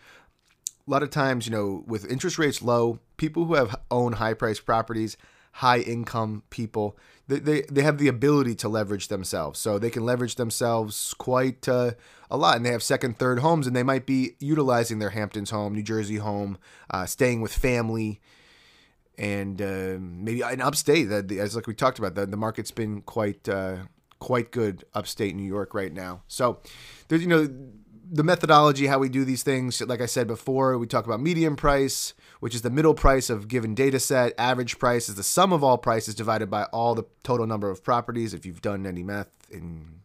A 0.87 0.91
lot 0.91 1.03
of 1.03 1.09
times, 1.09 1.47
you 1.47 1.53
know, 1.53 1.83
with 1.87 2.05
interest 2.11 2.37
rates 2.37 2.61
low, 2.61 2.99
people 3.17 3.47
who 3.47 3.55
have 3.55 3.75
own 3.91 4.15
high 4.15 4.35
priced 4.35 4.67
properties 4.67 5.17
high 5.55 5.79
income 5.79 6.43
people, 6.51 6.97
they, 7.29 7.39
they, 7.39 7.63
they 7.63 7.83
have 7.83 7.99
the 7.99 8.09
ability 8.09 8.55
to 8.57 8.69
leverage 8.69 9.09
themselves. 9.09 9.59
So 9.59 9.79
they 9.79 9.91
can 9.91 10.05
leverage 10.05 10.35
themselves 10.35 11.15
quite 11.15 11.69
uh, 11.69 11.93
a 12.31 12.37
lot. 12.37 12.57
And 12.57 12.67
they 12.67 12.71
have 12.71 12.83
second, 12.83 13.19
third 13.19 13.39
homes, 13.39 13.67
and 13.67 13.75
they 13.75 13.83
might 13.83 14.07
be 14.07 14.33
utilizing 14.41 14.99
their 14.99 15.11
Hamptons 15.11 15.51
home, 15.51 15.75
New 15.75 15.83
Jersey 15.83 16.17
home, 16.17 16.59
uh, 16.91 17.07
staying 17.07 17.41
with 17.41 17.53
family. 17.53 18.21
And 19.17 19.63
uh, 19.63 19.97
maybe 20.01 20.43
in 20.43 20.61
upstate, 20.61 21.11
as 21.11 21.55
like 21.55 21.67
we 21.67 21.75
talked 21.75 21.99
about, 21.99 22.15
the, 22.15 22.27
the 22.27 22.37
market's 22.37 22.73
been 22.73 23.01
quite 23.03 23.49
uh, 23.49 23.77
quite 24.19 24.51
good 24.51 24.85
upstate 24.95 25.37
New 25.37 25.47
York 25.47 25.75
right 25.75 25.93
now. 25.93 26.23
So 26.29 26.61
there's 27.09 27.23
you 27.23 27.29
know 27.29 27.49
the 28.11 28.23
methodology 28.23 28.87
how 28.87 28.99
we 28.99 29.09
do 29.09 29.25
these 29.25 29.43
things. 29.43 29.81
Like 29.81 30.01
I 30.01 30.07
said 30.07 30.27
before, 30.27 30.77
we 30.79 30.87
talk 30.87 31.07
about 31.07 31.21
median 31.21 31.57
price, 31.57 32.15
which 32.41 32.55
is 32.55 32.63
the 32.63 32.71
middle 32.71 32.95
price 32.95 33.31
of 33.31 33.49
given 33.49 33.75
data 33.75 33.99
set. 33.99 34.35
Average 34.39 34.79
price 34.79 35.09
is 35.09 35.15
the 35.15 35.23
sum 35.23 35.53
of 35.53 35.65
all 35.65 35.79
prices 35.79 36.15
divided 36.15 36.51
by 36.51 36.65
all 36.65 36.95
the 36.95 37.05
total 37.23 37.47
number 37.47 37.71
of 37.71 37.83
properties. 37.83 38.35
If 38.35 38.45
you've 38.45 38.63
done 38.63 38.87
any 38.87 39.03
math 39.03 39.31
in 39.51 40.01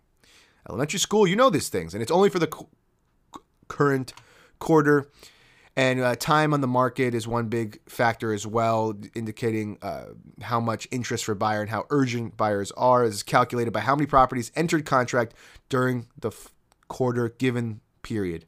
elementary 0.68 1.00
school, 1.00 1.28
you 1.28 1.36
know 1.36 1.50
these 1.50 1.70
things. 1.70 1.94
And 1.94 2.02
it's 2.02 2.12
only 2.12 2.30
for 2.30 2.40
the 2.40 2.52
current 3.68 4.14
quarter. 4.60 5.10
And 5.76 6.02
uh, 6.02 6.16
time 6.16 6.54
on 6.54 6.62
the 6.62 6.68
market 6.68 7.14
is 7.14 7.28
one 7.28 7.48
big 7.48 7.80
factor 7.88 8.34
as 8.34 8.46
well, 8.46 8.98
indicating 9.16 9.78
uh, 9.82 10.08
how 10.42 10.60
much 10.60 10.88
interest 10.92 11.24
for 11.24 11.36
buyer 11.36 11.62
and 11.62 11.70
how 11.70 11.86
urgent 11.90 12.36
buyers 12.36 12.72
are. 12.74 13.04
Is 13.04 13.24
calculated 13.24 13.72
by 13.72 13.82
how 13.82 13.96
many 13.96 14.06
properties 14.06 14.52
entered 14.56 14.86
contract 14.86 15.34
during 15.70 16.08
the 16.20 16.30
f- 16.30 16.52
quarter 16.90 17.30
given 17.30 17.80
period. 18.10 18.46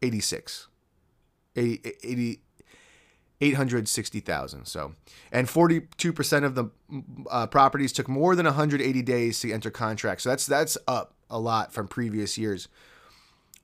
86. 0.02 0.68
80, 1.56 1.80
80 2.02 2.40
860,000. 3.40 4.64
So, 4.64 4.94
and 5.30 5.46
42% 5.46 6.44
of 6.44 6.54
the 6.54 6.70
uh, 7.30 7.46
properties 7.46 7.92
took 7.92 8.08
more 8.08 8.34
than 8.34 8.46
180 8.46 9.02
days 9.02 9.40
to 9.40 9.52
enter 9.52 9.70
contract. 9.70 10.22
So 10.22 10.30
that's 10.30 10.46
that's 10.46 10.78
up 10.88 11.14
a 11.28 11.38
lot 11.38 11.72
from 11.72 11.88
previous 11.88 12.38
years. 12.38 12.68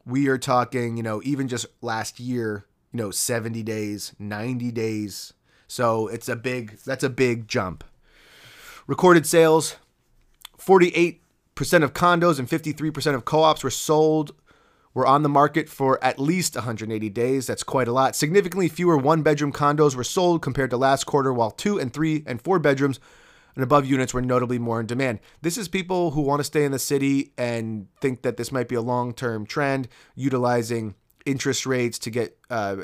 We 0.04 0.28
are 0.28 0.36
talking, 0.36 0.96
you 0.96 1.02
know, 1.02 1.22
even 1.24 1.48
just 1.48 1.66
last 1.80 2.20
year, 2.20 2.66
you 2.92 2.98
know, 2.98 3.10
70 3.10 3.62
days, 3.62 4.12
90 4.18 4.70
days. 4.72 5.32
So 5.66 6.08
it's 6.08 6.28
a 6.28 6.36
big 6.36 6.78
that's 6.84 7.04
a 7.04 7.10
big 7.10 7.48
jump. 7.48 7.84
Recorded 8.86 9.26
sales 9.26 9.76
48% 10.58 11.18
of 11.82 11.92
condos 11.92 12.38
and 12.38 12.48
53% 12.48 13.14
of 13.14 13.24
co-ops 13.24 13.64
were 13.64 13.70
sold 13.70 14.32
were 14.94 15.06
on 15.06 15.22
the 15.22 15.28
market 15.28 15.68
for 15.68 16.02
at 16.04 16.18
least 16.18 16.54
180 16.54 17.08
days. 17.08 17.46
That's 17.46 17.62
quite 17.62 17.88
a 17.88 17.92
lot. 17.92 18.14
Significantly 18.14 18.68
fewer 18.68 18.96
one 18.96 19.22
bedroom 19.22 19.52
condos 19.52 19.96
were 19.96 20.04
sold 20.04 20.42
compared 20.42 20.70
to 20.70 20.76
last 20.76 21.04
quarter, 21.04 21.32
while 21.32 21.50
two 21.50 21.80
and 21.80 21.92
three 21.92 22.22
and 22.26 22.40
four 22.40 22.58
bedrooms 22.58 23.00
and 23.54 23.62
above 23.62 23.86
units 23.86 24.14
were 24.14 24.22
notably 24.22 24.58
more 24.58 24.80
in 24.80 24.86
demand. 24.86 25.20
This 25.42 25.58
is 25.58 25.68
people 25.68 26.12
who 26.12 26.22
want 26.22 26.40
to 26.40 26.44
stay 26.44 26.64
in 26.64 26.72
the 26.72 26.78
city 26.78 27.32
and 27.36 27.88
think 28.00 28.22
that 28.22 28.36
this 28.36 28.52
might 28.52 28.68
be 28.68 28.74
a 28.74 28.80
long 28.80 29.14
term 29.14 29.46
trend, 29.46 29.88
utilizing 30.14 30.94
interest 31.26 31.66
rates 31.66 31.98
to 32.00 32.10
get 32.10 32.38
uh, 32.50 32.76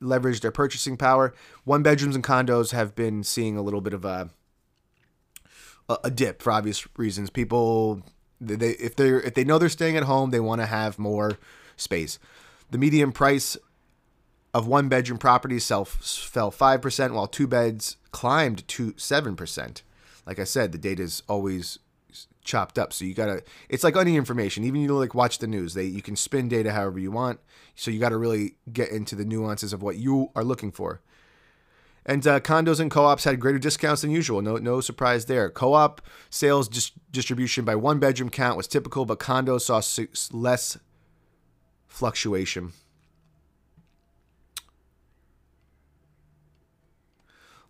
leverage 0.00 0.40
their 0.40 0.50
purchasing 0.50 0.96
power. 0.96 1.34
One 1.64 1.82
bedrooms 1.82 2.14
and 2.14 2.24
condos 2.24 2.72
have 2.72 2.94
been 2.94 3.22
seeing 3.22 3.56
a 3.56 3.62
little 3.62 3.80
bit 3.80 3.94
of 3.94 4.04
a 4.04 4.30
a 6.02 6.10
dip 6.10 6.40
for 6.40 6.50
obvious 6.50 6.86
reasons. 6.96 7.30
People 7.30 8.02
they 8.40 8.70
if 8.70 8.96
they 8.96 9.08
if 9.10 9.34
they 9.34 9.44
know 9.44 9.58
they're 9.58 9.68
staying 9.68 9.96
at 9.96 10.04
home, 10.04 10.30
they 10.30 10.40
want 10.40 10.60
to 10.60 10.66
have 10.66 10.98
more 10.98 11.38
space. 11.76 12.18
The 12.70 12.78
median 12.78 13.12
price 13.12 13.56
of 14.52 14.68
one 14.68 14.88
bedroom 14.88 15.18
properties 15.18 15.66
fell 15.66 15.84
5%, 15.84 17.12
while 17.12 17.26
two 17.26 17.48
beds 17.48 17.96
climbed 18.12 18.66
to 18.68 18.92
7%. 18.92 19.82
Like 20.26 20.38
I 20.38 20.44
said, 20.44 20.70
the 20.70 20.78
data 20.78 21.02
is 21.02 21.24
always 21.28 21.80
chopped 22.44 22.78
up. 22.78 22.92
So 22.92 23.04
you 23.04 23.14
gotta, 23.14 23.42
it's 23.68 23.82
like 23.82 23.96
any 23.96 24.16
information. 24.16 24.64
Even 24.64 24.80
you 24.80 24.96
like 24.96 25.14
watch 25.14 25.38
the 25.38 25.46
news, 25.46 25.74
they 25.74 25.84
you 25.84 26.02
can 26.02 26.16
spin 26.16 26.48
data 26.48 26.72
however 26.72 26.98
you 26.98 27.10
want. 27.10 27.40
So 27.74 27.90
you 27.90 27.98
got 27.98 28.10
to 28.10 28.16
really 28.16 28.56
get 28.72 28.90
into 28.90 29.16
the 29.16 29.24
nuances 29.24 29.72
of 29.72 29.82
what 29.82 29.96
you 29.96 30.30
are 30.36 30.44
looking 30.44 30.70
for. 30.70 31.00
And 32.06 32.26
uh, 32.26 32.38
condos 32.40 32.80
and 32.80 32.90
co-ops 32.90 33.24
had 33.24 33.40
greater 33.40 33.58
discounts 33.58 34.02
than 34.02 34.10
usual. 34.10 34.42
No, 34.42 34.58
no 34.58 34.80
surprise 34.82 35.24
there. 35.24 35.48
Co-op 35.48 36.02
sales 36.28 36.68
dis- 36.68 36.92
distribution 37.10 37.64
by 37.64 37.74
one 37.74 37.98
bedroom 37.98 38.28
count 38.28 38.58
was 38.58 38.68
typical, 38.68 39.06
but 39.06 39.18
condos 39.18 39.62
saw 39.62 39.80
su- 39.80 40.08
less 40.30 40.76
fluctuation. 41.86 42.72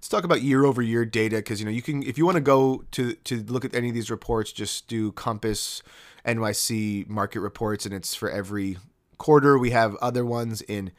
Let's 0.04 0.10
talk 0.10 0.24
about 0.24 0.42
year 0.42 0.66
over 0.66 0.82
year 0.82 1.06
data 1.06 1.36
because 1.36 1.60
you 1.60 1.64
know 1.64 1.72
you 1.72 1.80
can 1.80 2.02
if 2.02 2.18
you 2.18 2.26
want 2.26 2.34
to 2.34 2.42
go 2.42 2.84
to 2.90 3.14
to 3.14 3.42
look 3.44 3.64
at 3.64 3.74
any 3.74 3.88
of 3.88 3.94
these 3.94 4.10
reports, 4.10 4.52
just 4.52 4.86
do 4.86 5.12
Compass 5.12 5.82
NYC 6.26 7.08
market 7.08 7.40
reports, 7.40 7.86
and 7.86 7.94
it's 7.94 8.14
for 8.14 8.28
every 8.28 8.76
quarter. 9.16 9.58
We 9.58 9.70
have 9.70 9.96
other 10.02 10.22
ones 10.22 10.60
in 10.60 10.92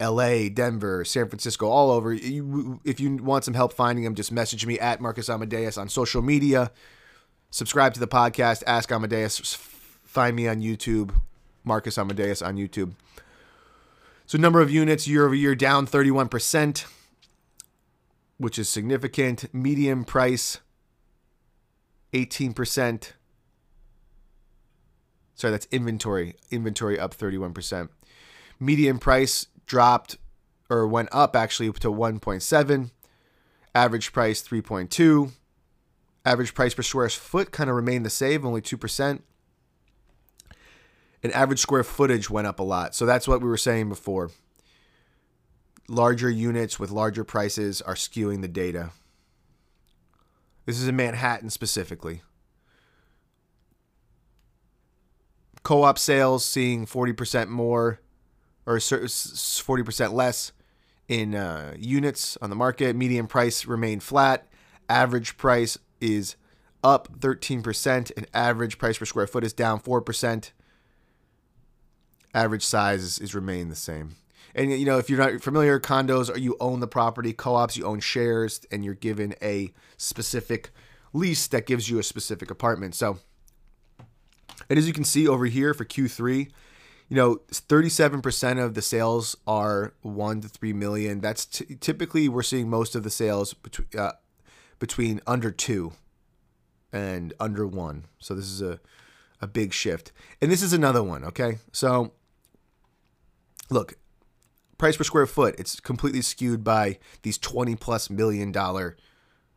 LA, 0.00 0.48
Denver, 0.48 1.04
San 1.04 1.28
Francisco, 1.28 1.68
all 1.68 1.90
over. 1.90 2.14
You, 2.14 2.80
if 2.82 2.98
you 2.98 3.16
want 3.16 3.44
some 3.44 3.52
help 3.52 3.74
finding 3.74 4.04
them, 4.04 4.14
just 4.14 4.32
message 4.32 4.64
me 4.64 4.78
at 4.78 5.02
Marcus 5.02 5.28
Amadeus 5.28 5.76
on 5.76 5.90
social 5.90 6.22
media. 6.22 6.70
Subscribe 7.50 7.92
to 7.92 8.00
the 8.00 8.08
podcast, 8.08 8.62
Ask 8.66 8.90
Amadeus. 8.90 9.38
Find 10.02 10.34
me 10.34 10.48
on 10.48 10.62
YouTube, 10.62 11.14
Marcus 11.62 11.98
Amadeus 11.98 12.40
on 12.40 12.56
YouTube. 12.56 12.94
So, 14.24 14.38
number 14.38 14.62
of 14.62 14.70
units 14.70 15.06
year 15.06 15.26
over 15.26 15.34
year 15.34 15.54
down 15.54 15.86
31%, 15.86 16.86
which 18.42 18.58
is 18.58 18.68
significant. 18.68 19.52
Medium 19.54 20.04
price 20.04 20.58
18%. 22.12 23.12
Sorry, 25.34 25.50
that's 25.50 25.68
inventory. 25.70 26.34
Inventory 26.50 26.98
up 26.98 27.16
31%. 27.16 27.88
Median 28.58 28.98
price 28.98 29.46
dropped 29.66 30.16
or 30.68 30.86
went 30.86 31.08
up 31.12 31.36
actually 31.36 31.70
to 31.72 31.88
1.7. 31.88 32.90
Average 33.74 34.12
price 34.12 34.42
3.2. 34.42 35.32
Average 36.24 36.54
price 36.54 36.74
per 36.74 36.82
square 36.82 37.08
foot 37.08 37.52
kind 37.52 37.70
of 37.70 37.76
remained 37.76 38.04
the 38.04 38.10
same, 38.10 38.44
only 38.44 38.60
2%. 38.60 39.20
And 41.22 41.32
average 41.32 41.60
square 41.60 41.84
footage 41.84 42.28
went 42.28 42.48
up 42.48 42.58
a 42.58 42.64
lot. 42.64 42.96
So 42.96 43.06
that's 43.06 43.28
what 43.28 43.40
we 43.40 43.48
were 43.48 43.56
saying 43.56 43.88
before. 43.88 44.30
Larger 45.88 46.30
units 46.30 46.78
with 46.78 46.90
larger 46.90 47.24
prices 47.24 47.82
are 47.82 47.94
skewing 47.94 48.40
the 48.40 48.48
data. 48.48 48.90
This 50.64 50.80
is 50.80 50.88
in 50.88 50.96
Manhattan 50.96 51.50
specifically. 51.50 52.22
Co 55.62 55.82
op 55.82 55.98
sales 55.98 56.44
seeing 56.44 56.86
40% 56.86 57.48
more 57.48 58.00
or 58.66 58.76
40% 58.76 60.12
less 60.12 60.52
in 61.08 61.34
uh, 61.34 61.74
units 61.78 62.38
on 62.40 62.50
the 62.50 62.56
market. 62.56 62.96
Median 62.96 63.26
price 63.26 63.66
remained 63.66 64.02
flat. 64.02 64.46
Average 64.88 65.36
price 65.36 65.78
is 66.00 66.36
up 66.84 67.08
13%, 67.20 68.12
and 68.16 68.26
average 68.34 68.78
price 68.78 68.98
per 68.98 69.04
square 69.04 69.26
foot 69.26 69.44
is 69.44 69.52
down 69.52 69.80
4%. 69.80 70.52
Average 72.34 72.64
size 72.64 73.02
is, 73.02 73.18
is 73.18 73.34
remained 73.34 73.70
the 73.70 73.76
same. 73.76 74.16
And 74.54 74.70
you 74.70 74.84
know, 74.84 74.98
if 74.98 75.08
you're 75.08 75.18
not 75.18 75.42
familiar, 75.42 75.80
condos 75.80 76.34
or 76.34 76.38
you 76.38 76.56
own 76.60 76.80
the 76.80 76.86
property, 76.86 77.32
co-ops 77.32 77.76
you 77.76 77.84
own 77.84 78.00
shares, 78.00 78.60
and 78.70 78.84
you're 78.84 78.94
given 78.94 79.34
a 79.42 79.72
specific 79.96 80.70
lease 81.12 81.46
that 81.48 81.66
gives 81.66 81.88
you 81.88 81.98
a 81.98 82.02
specific 82.02 82.50
apartment. 82.50 82.94
So, 82.94 83.18
and 84.68 84.78
as 84.78 84.86
you 84.86 84.92
can 84.92 85.04
see 85.04 85.26
over 85.26 85.46
here 85.46 85.74
for 85.74 85.84
Q3, 85.84 86.50
you 87.08 87.16
know, 87.16 87.40
37% 87.50 88.64
of 88.64 88.74
the 88.74 88.82
sales 88.82 89.36
are 89.46 89.92
1 90.02 90.40
to 90.42 90.48
3 90.48 90.72
million. 90.72 91.20
That's 91.20 91.44
t- 91.44 91.76
typically 91.76 92.28
we're 92.28 92.42
seeing 92.42 92.70
most 92.70 92.94
of 92.94 93.02
the 93.02 93.10
sales 93.10 93.54
between 93.54 93.88
uh, 93.98 94.12
between 94.78 95.20
under 95.26 95.50
2 95.50 95.92
and 96.92 97.34
under 97.38 97.66
1. 97.66 98.06
So 98.18 98.34
this 98.34 98.46
is 98.46 98.62
a 98.62 98.80
a 99.42 99.46
big 99.48 99.74
shift. 99.74 100.12
And 100.40 100.50
this 100.50 100.62
is 100.62 100.72
another 100.72 101.02
one, 101.02 101.24
okay? 101.24 101.58
So 101.72 102.12
look, 103.68 103.94
price 104.82 104.96
per 104.96 105.04
square 105.04 105.28
foot, 105.28 105.54
it's 105.60 105.78
completely 105.78 106.20
skewed 106.20 106.64
by 106.64 106.98
these 107.22 107.38
20 107.38 107.76
plus 107.76 108.10
million 108.10 108.50
dollar 108.50 108.96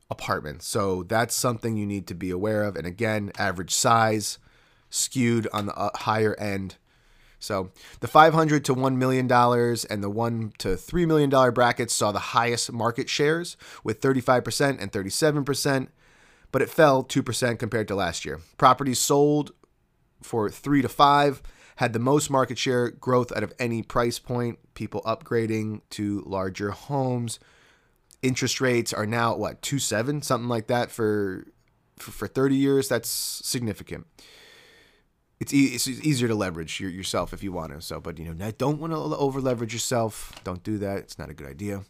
apartments. 0.08 0.68
So 0.68 1.02
that's 1.02 1.34
something 1.34 1.76
you 1.76 1.88
need 1.88 2.06
to 2.06 2.14
be 2.14 2.30
aware 2.30 2.62
of. 2.62 2.76
And 2.76 2.86
again, 2.86 3.32
average 3.36 3.74
size 3.74 4.38
skewed 4.92 5.48
on 5.52 5.66
the 5.66 5.76
uh, 5.76 5.90
higher 5.96 6.36
end. 6.36 6.76
So 7.40 7.72
the 8.02 8.08
500 8.08 8.64
to 8.66 8.76
1 8.76 9.00
million 9.00 9.26
dollars 9.26 9.84
and 9.84 10.04
the 10.04 10.12
1 10.12 10.54
to 10.60 10.78
3 10.78 11.08
million 11.08 11.32
dollar 11.32 11.52
brackets 11.52 11.96
saw 11.96 12.12
the 12.12 12.20
highest 12.20 12.72
market 12.72 13.10
shares 13.10 13.58
with 13.84 14.02
35% 14.02 14.80
and 14.80 14.92
37%, 14.92 15.88
but 16.52 16.62
it 16.62 16.70
fell 16.70 17.04
2% 17.04 17.58
compared 17.58 17.88
to 17.88 17.96
last 17.96 18.26
year. 18.26 18.42
Properties 18.60 19.00
sold 19.00 19.54
for 20.22 20.52
3 20.52 20.84
to 20.84 20.90
5 20.90 21.42
had 21.76 21.94
the 21.94 22.00
most 22.00 22.30
market 22.30 22.58
share 22.58 22.90
growth 22.90 23.32
out 23.36 23.44
of 23.44 23.54
any 23.60 23.82
price 23.84 24.20
point, 24.20 24.60
people 24.74 25.02
upgrading 25.02 25.82
to 25.92 26.24
larger 26.26 26.72
homes. 26.72 27.40
Interest 28.22 28.62
rates 28.62 28.94
are 28.94 29.06
now 29.06 29.34
at 29.34 29.40
what, 29.40 29.62
2.7, 29.62 30.24
something 30.24 30.50
like 30.50 30.68
that 30.68 30.90
for 30.92 31.46
for, 31.98 32.12
for 32.12 32.28
30 32.28 32.56
years. 32.56 32.88
That's 32.88 33.10
significant. 33.10 34.06
It's, 35.40 35.54
e- 35.54 35.76
it's 35.76 35.88
easier 35.88 36.28
to 36.28 36.36
leverage 36.36 36.80
your, 36.80 36.90
yourself 36.90 37.34
if 37.34 37.44
you 37.44 37.52
want 37.52 37.74
to. 37.74 37.82
So, 37.82 38.00
but 38.00 38.18
you 38.18 38.34
know, 38.34 38.52
don't 38.52 38.80
want 38.80 38.94
to 38.94 38.98
over 38.98 39.42
leverage 39.42 39.74
yourself. 39.74 40.34
Don't 40.44 40.64
do 40.64 40.78
that. 40.80 40.98
It's 40.98 41.20
not 41.20 41.30
a 41.30 41.34
good 41.34 41.48
idea. 41.48 41.84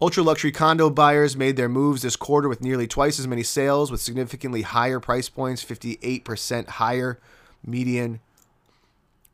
Ultra 0.00 0.22
luxury 0.22 0.52
condo 0.52 0.90
buyers 0.90 1.36
made 1.36 1.56
their 1.56 1.70
moves 1.70 2.02
this 2.02 2.16
quarter 2.16 2.48
with 2.48 2.60
nearly 2.60 2.86
twice 2.86 3.18
as 3.18 3.26
many 3.26 3.42
sales 3.42 3.90
with 3.90 4.00
significantly 4.00 4.60
higher 4.60 5.00
price 5.00 5.30
points, 5.30 5.64
58% 5.64 6.68
higher 6.68 7.18
median 7.64 8.20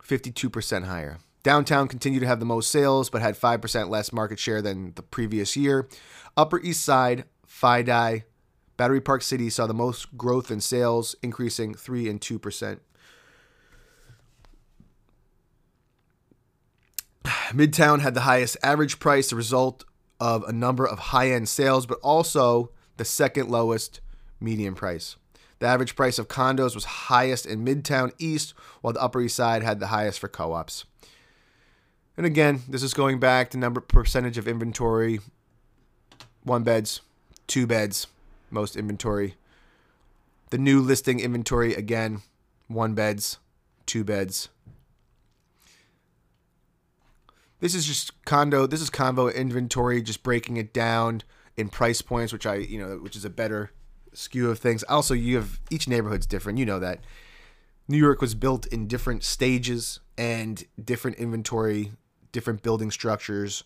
52% 0.07 0.85
higher. 0.85 1.19
Downtown 1.43 1.87
continued 1.87 2.21
to 2.21 2.27
have 2.27 2.39
the 2.39 2.45
most 2.45 2.71
sales, 2.71 3.09
but 3.09 3.21
had 3.21 3.35
5% 3.35 3.89
less 3.89 4.13
market 4.13 4.39
share 4.39 4.61
than 4.61 4.93
the 4.95 5.01
previous 5.01 5.57
year. 5.57 5.89
Upper 6.37 6.59
East 6.61 6.83
Side, 6.85 7.25
FiDi, 7.47 8.23
Battery 8.77 9.01
Park 9.01 9.21
City 9.21 9.49
saw 9.49 9.67
the 9.67 9.73
most 9.73 10.17
growth 10.17 10.49
in 10.49 10.61
sales, 10.61 11.15
increasing 11.21 11.73
3 11.73 12.09
and 12.09 12.21
2%. 12.21 12.79
Midtown 17.51 17.99
had 17.99 18.13
the 18.13 18.21
highest 18.21 18.57
average 18.63 18.99
price, 18.99 19.29
the 19.29 19.35
result 19.35 19.83
of 20.19 20.43
a 20.43 20.53
number 20.53 20.87
of 20.87 20.99
high 20.99 21.31
end 21.31 21.49
sales, 21.49 21.85
but 21.85 21.99
also 22.01 22.71
the 22.97 23.05
second 23.05 23.49
lowest 23.49 23.99
median 24.39 24.75
price. 24.75 25.17
The 25.59 25.67
average 25.67 25.95
price 25.95 26.19
of 26.19 26.27
condos 26.27 26.75
was 26.75 26.85
highest 26.85 27.45
in 27.45 27.65
Midtown 27.65 28.11
East, 28.19 28.53
while 28.81 28.93
the 28.93 29.01
Upper 29.01 29.21
East 29.21 29.35
Side 29.35 29.63
had 29.63 29.79
the 29.79 29.87
highest 29.87 30.19
for 30.19 30.27
co 30.27 30.53
ops. 30.53 30.85
And 32.17 32.25
again, 32.25 32.61
this 32.67 32.83
is 32.83 32.93
going 32.93 33.19
back 33.19 33.49
to 33.51 33.57
number 33.57 33.81
percentage 33.81 34.37
of 34.37 34.47
inventory 34.47 35.19
one 36.43 36.63
beds, 36.63 37.01
two 37.47 37.65
beds, 37.65 38.07
most 38.51 38.75
inventory. 38.75 39.35
The 40.49 40.57
new 40.57 40.81
listing 40.81 41.19
inventory 41.19 41.73
again, 41.73 42.21
one 42.67 42.93
beds, 42.93 43.39
two 43.85 44.03
beds. 44.03 44.49
This 47.59 47.73
is 47.73 47.85
just 47.85 48.25
condo. 48.25 48.67
This 48.67 48.81
is 48.81 48.89
condo 48.89 49.29
inventory, 49.29 50.01
just 50.01 50.21
breaking 50.21 50.57
it 50.57 50.73
down 50.73 51.21
in 51.55 51.69
price 51.69 52.01
points, 52.01 52.33
which 52.33 52.45
I, 52.45 52.55
you 52.55 52.77
know, 52.77 52.97
which 52.97 53.15
is 53.15 53.23
a 53.23 53.29
better 53.29 53.71
skew 54.13 54.49
of 54.49 54.59
things. 54.59 54.83
Also, 54.83 55.13
you 55.13 55.35
have 55.35 55.59
each 55.69 55.87
neighborhood's 55.87 56.25
different. 56.25 56.59
You 56.59 56.65
know 56.65 56.79
that. 56.79 56.99
New 57.87 57.97
York 57.97 58.21
was 58.21 58.33
built 58.33 58.65
in 58.67 58.87
different 58.87 59.23
stages 59.23 59.99
and 60.17 60.63
different 60.81 61.17
inventory, 61.17 61.91
different 62.31 62.61
building 62.61 62.91
structures, 62.91 63.63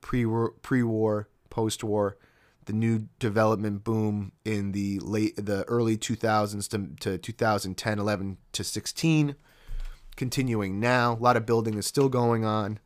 pre 0.00 0.24
pre-war, 0.62 1.28
post-war, 1.50 2.16
the 2.64 2.72
new 2.72 3.08
development 3.18 3.84
boom 3.84 4.32
in 4.44 4.72
the 4.72 4.98
late 5.00 5.34
the 5.36 5.64
early 5.64 5.96
2000s 5.96 6.68
to, 6.68 7.10
to 7.10 7.18
2010, 7.18 7.98
11 7.98 8.38
to 8.52 8.64
16, 8.64 9.34
continuing 10.16 10.80
now. 10.80 11.14
A 11.14 11.22
lot 11.22 11.36
of 11.36 11.46
building 11.46 11.74
is 11.74 11.86
still 11.86 12.08
going 12.08 12.44
on. 12.44 12.78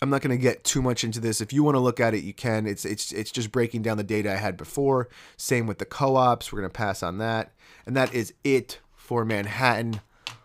I'm 0.00 0.10
not 0.10 0.22
going 0.22 0.36
to 0.36 0.40
get 0.40 0.62
too 0.62 0.80
much 0.80 1.02
into 1.02 1.18
this. 1.18 1.40
If 1.40 1.52
you 1.52 1.62
want 1.64 1.74
to 1.74 1.80
look 1.80 1.98
at 1.98 2.14
it, 2.14 2.22
you 2.22 2.32
can. 2.32 2.66
It's 2.66 2.84
it's 2.84 3.12
it's 3.12 3.32
just 3.32 3.50
breaking 3.50 3.82
down 3.82 3.96
the 3.96 4.04
data 4.04 4.32
I 4.32 4.36
had 4.36 4.56
before. 4.56 5.08
Same 5.36 5.66
with 5.66 5.78
the 5.78 5.84
co-ops. 5.84 6.52
We're 6.52 6.60
going 6.60 6.70
to 6.70 6.76
pass 6.76 7.02
on 7.02 7.18
that. 7.18 7.52
And 7.84 7.96
that 7.96 8.14
is 8.14 8.32
it 8.44 8.78
for 8.94 9.24
Manhattan. 9.24 10.00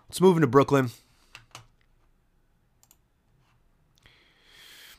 Let's 0.10 0.22
move 0.22 0.38
into 0.38 0.48
Brooklyn. 0.48 0.90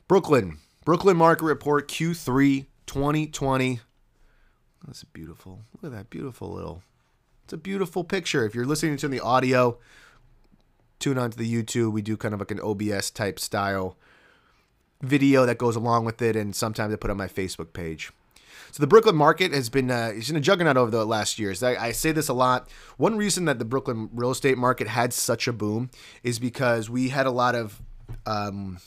Brooklyn. 0.06 0.58
Brooklyn 0.84 1.16
Market 1.16 1.44
Report 1.44 1.88
Q3 1.88 2.66
2020. 2.86 3.80
That's 4.86 5.04
beautiful. 5.04 5.60
Look 5.72 5.92
at 5.92 5.96
that 5.96 6.10
beautiful 6.10 6.52
little. 6.52 6.82
It's 7.44 7.54
a 7.54 7.56
beautiful 7.58 8.04
picture. 8.04 8.44
If 8.44 8.54
you're 8.54 8.66
listening 8.66 8.98
to 8.98 9.08
the 9.08 9.20
audio, 9.20 9.78
tune 10.98 11.18
on 11.18 11.30
to 11.30 11.38
the 11.38 11.50
YouTube. 11.50 11.92
We 11.92 12.02
do 12.02 12.16
kind 12.16 12.34
of 12.34 12.40
like 12.40 12.50
an 12.50 12.60
OBS 12.60 13.10
type 13.10 13.40
style 13.40 13.96
video 15.04 15.46
that 15.46 15.58
goes 15.58 15.76
along 15.76 16.04
with 16.04 16.20
it, 16.22 16.36
and 16.36 16.54
sometimes 16.54 16.92
I 16.92 16.96
put 16.96 17.10
on 17.10 17.16
my 17.16 17.28
Facebook 17.28 17.72
page. 17.72 18.12
So 18.72 18.80
the 18.80 18.88
Brooklyn 18.88 19.14
market 19.14 19.52
has 19.52 19.68
been 19.68 19.88
uh, 19.88 20.12
it's 20.16 20.26
been 20.26 20.36
a 20.36 20.40
juggernaut 20.40 20.76
over 20.76 20.90
the 20.90 21.06
last 21.06 21.38
years. 21.38 21.62
I, 21.62 21.76
I, 21.76 21.92
say 21.92 22.10
this 22.10 22.28
a 22.28 22.32
lot. 22.32 22.68
One 22.96 23.16
reason 23.16 23.44
that 23.44 23.60
the 23.60 23.64
Brooklyn 23.64 24.10
real 24.12 24.32
estate 24.32 24.58
market 24.58 24.88
had 24.88 25.12
such 25.12 25.46
a 25.46 25.52
boom 25.52 25.90
is 26.24 26.40
because 26.40 26.90
we 26.90 27.10
had 27.10 27.24
a 27.24 27.30
lot 27.30 27.54
of 27.54 27.80
um, 28.26 28.78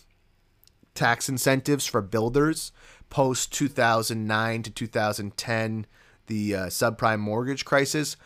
tax 0.94 1.30
incentives 1.30 1.86
for 1.86 2.02
builders 2.02 2.74
post 3.10 3.54
2009 3.54 4.64
to 4.64 4.70
2010, 4.70 5.86
the 6.28 6.56
uh, 6.56 6.66
subprime 6.66 7.20
mortgage 7.20 7.64
crisis. 7.64 8.18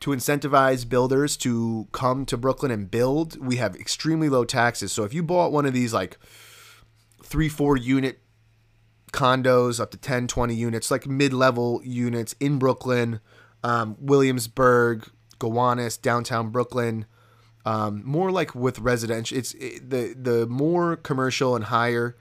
To 0.00 0.10
incentivize 0.10 0.88
builders 0.88 1.36
to 1.38 1.88
come 1.90 2.24
to 2.26 2.36
Brooklyn 2.36 2.70
and 2.70 2.90
build, 2.90 3.36
we 3.44 3.56
have 3.56 3.74
extremely 3.74 4.28
low 4.28 4.44
taxes. 4.44 4.92
So 4.92 5.02
if 5.04 5.12
you 5.12 5.22
bought 5.22 5.52
one 5.52 5.66
of 5.66 5.72
these 5.72 5.92
like 5.92 6.18
three, 7.28 7.48
four 7.48 7.76
unit 7.76 8.20
condos 9.12 9.80
up 9.80 9.90
to 9.90 9.96
10, 9.96 10.26
20 10.26 10.54
units, 10.54 10.90
like 10.90 11.06
mid 11.06 11.32
level 11.32 11.80
units 11.84 12.34
in 12.40 12.58
Brooklyn, 12.58 13.20
um, 13.62 13.96
Williamsburg, 14.00 15.08
Gowanus, 15.38 15.96
downtown 15.96 16.50
Brooklyn. 16.50 17.06
Um, 17.64 18.02
more 18.04 18.30
like 18.30 18.54
with 18.54 18.78
residential, 18.78 19.36
it's 19.36 19.52
it, 19.54 19.90
the 19.90 20.14
the 20.16 20.46
more 20.46 20.96
commercial 20.96 21.54
and 21.54 21.66
higher 21.66 22.16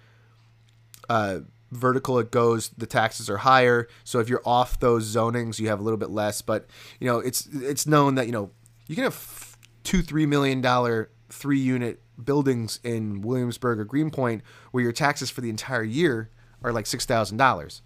uh, 1.09 1.39
vertical 1.71 2.19
it 2.19 2.31
goes, 2.31 2.69
the 2.69 2.85
taxes 2.85 3.29
are 3.29 3.37
higher. 3.37 3.87
So 4.03 4.19
if 4.19 4.27
you're 4.27 4.41
off 4.45 4.79
those 4.79 5.13
zonings, 5.13 5.59
you 5.59 5.69
have 5.69 5.79
a 5.79 5.83
little 5.83 5.97
bit 5.97 6.09
less. 6.09 6.41
But 6.41 6.67
you 6.99 7.07
know, 7.07 7.19
it's 7.19 7.47
it's 7.47 7.87
known 7.87 8.15
that 8.15 8.25
you 8.25 8.31
know 8.31 8.51
you 8.87 8.95
can 8.95 9.05
have 9.05 9.57
two 9.83 10.01
three 10.01 10.25
million 10.25 10.59
dollar 10.59 11.11
three 11.29 11.59
unit 11.59 12.01
buildings 12.23 12.79
in 12.83 13.21
Williamsburg 13.21 13.79
or 13.79 13.85
Greenpoint 13.85 14.41
where 14.71 14.83
your 14.83 14.91
taxes 14.91 15.29
for 15.29 15.41
the 15.41 15.49
entire 15.49 15.83
year 15.83 16.29
are 16.63 16.71
like 16.71 16.85
six 16.85 17.05
thousand 17.05 17.37
dollars, 17.37 17.81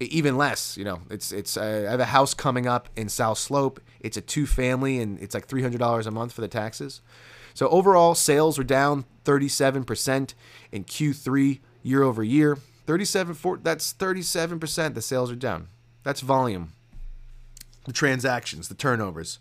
even 0.00 0.36
less. 0.36 0.76
You 0.76 0.84
know, 0.84 1.00
it's 1.10 1.32
it's. 1.32 1.56
Uh, 1.56 1.86
I 1.88 1.90
have 1.90 2.00
a 2.00 2.06
house 2.06 2.34
coming 2.34 2.66
up 2.66 2.88
in 2.96 3.08
South 3.08 3.38
Slope. 3.38 3.80
It's 4.00 4.16
a 4.16 4.20
two 4.20 4.46
family 4.46 5.00
and 5.00 5.18
it's 5.20 5.34
like 5.34 5.46
three 5.46 5.62
hundred 5.62 5.78
dollars 5.78 6.06
a 6.06 6.10
month 6.10 6.32
for 6.32 6.40
the 6.40 6.48
taxes. 6.48 7.00
So 7.54 7.68
overall, 7.68 8.14
sales 8.14 8.58
were 8.58 8.64
down 8.64 9.04
thirty 9.24 9.48
seven 9.48 9.84
percent 9.84 10.34
in 10.72 10.84
Q3 10.84 11.60
year 11.82 12.02
over 12.02 12.22
year. 12.22 12.58
Thirty 12.86 13.04
seven 13.04 13.34
for 13.34 13.56
that's 13.56 13.92
thirty 13.92 14.22
seven 14.22 14.58
percent. 14.58 14.94
The 14.94 15.02
sales 15.02 15.30
are 15.30 15.36
down. 15.36 15.68
That's 16.02 16.20
volume. 16.20 16.72
The 17.86 17.92
transactions, 17.92 18.68
the 18.68 18.74
turnovers. 18.74 19.38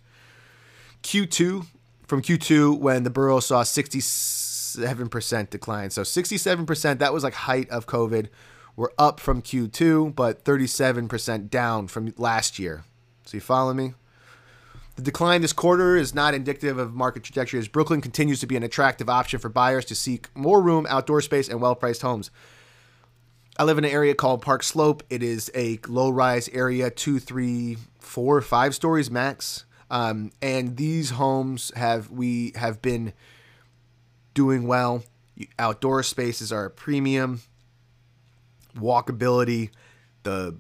Q2 1.02 1.66
from 2.14 2.22
Q2 2.22 2.78
when 2.78 3.02
the 3.02 3.10
borough 3.10 3.40
saw 3.40 3.64
67% 3.64 5.50
decline. 5.50 5.90
So 5.90 6.04
67%, 6.04 7.00
that 7.00 7.12
was 7.12 7.24
like 7.24 7.34
height 7.34 7.68
of 7.72 7.88
COVID. 7.88 8.28
We're 8.76 8.92
up 9.00 9.20
from 9.20 9.42
Q2, 9.42 10.14
but 10.14 10.44
37% 10.44 11.50
down 11.50 11.88
from 11.88 12.14
last 12.16 12.60
year. 12.60 12.84
So 13.26 13.38
you 13.38 13.42
follow 13.42 13.74
me? 13.74 13.96
The 14.96 15.02
decline 15.02 15.42
this 15.42 15.54
quarter 15.54 15.98
is 15.98 16.14
not 16.14 16.36
indicative 16.36 16.78
of 16.78 16.94
market 16.94 17.24
trajectory 17.24 17.60
as 17.60 17.68
Brooklyn 17.68 18.00
continues 18.00 18.40
to 18.42 18.46
be 18.46 18.56
an 18.56 18.62
attractive 18.62 19.10
option 19.10 19.40
for 19.40 19.50
buyers 19.50 19.86
to 19.86 19.96
seek 19.96 20.28
more 20.38 20.62
room, 20.62 20.86
outdoor 20.88 21.20
space, 21.20 21.50
and 21.50 21.62
well 21.62 21.74
priced 21.74 22.04
homes. 22.04 22.30
I 23.58 23.64
live 23.64 23.80
in 23.80 23.86
an 23.86 23.92
area 23.92 24.14
called 24.14 24.44
Park 24.44 24.62
Slope. 24.62 25.02
It 25.10 25.24
is 25.24 25.50
a 25.56 25.80
low 25.88 26.12
rise 26.12 26.48
area, 26.50 26.92
two, 26.92 27.18
three, 27.18 27.78
four, 27.98 28.40
five 28.42 28.76
stories 28.76 29.10
max. 29.10 29.66
Um, 29.94 30.32
and 30.42 30.76
these 30.76 31.12
homes 31.12 31.72
have 31.76 32.10
we 32.10 32.52
have 32.56 32.82
been 32.82 33.14
doing 34.34 34.66
well. 34.66 35.04
Outdoor 35.60 36.02
spaces 36.02 36.52
are 36.52 36.66
a 36.66 36.70
premium. 36.72 37.42
Walkability, 38.76 39.70
the 40.24 40.58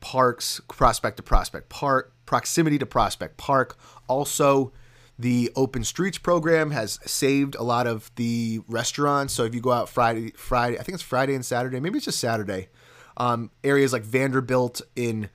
parks, 0.00 0.60
prospect 0.66 1.18
to 1.18 1.22
prospect 1.22 1.68
park, 1.68 2.12
proximity 2.26 2.78
to 2.80 2.86
prospect 2.86 3.36
park. 3.36 3.78
Also, 4.08 4.72
The 5.16 5.52
Open 5.54 5.84
Streets 5.84 6.18
program 6.18 6.72
has 6.72 6.98
saved 7.04 7.54
a 7.54 7.62
lot 7.62 7.86
of 7.86 8.10
the 8.16 8.60
restaurants. 8.66 9.32
So 9.34 9.44
if 9.44 9.54
you 9.54 9.60
go 9.60 9.70
out 9.70 9.88
Friday, 9.88 10.32
Friday, 10.32 10.80
I 10.80 10.82
think 10.82 10.94
it's 10.94 11.02
Friday 11.04 11.36
and 11.36 11.46
Saturday, 11.46 11.78
maybe 11.78 11.98
it's 11.98 12.06
just 12.06 12.18
Saturday. 12.18 12.70
Um, 13.16 13.52
areas 13.62 13.92
like 13.92 14.02
Vanderbilt 14.02 14.82
in 14.96 15.30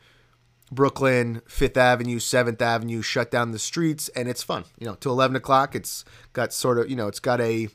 Brooklyn, 0.71 1.41
Fifth 1.47 1.77
Avenue, 1.77 2.19
Seventh 2.19 2.61
Avenue 2.61 3.01
shut 3.01 3.31
down 3.31 3.51
the 3.51 3.59
streets, 3.59 4.07
and 4.09 4.27
it's 4.27 4.43
fun. 4.43 4.65
You 4.79 4.87
know, 4.87 4.95
till 4.95 5.11
eleven 5.11 5.35
o'clock, 5.35 5.75
it's 5.75 6.05
got 6.33 6.53
sort 6.53 6.77
of 6.77 6.89
you 6.89 6.95
know, 6.95 7.07
it's 7.07 7.19
got 7.19 7.41
a 7.41 7.69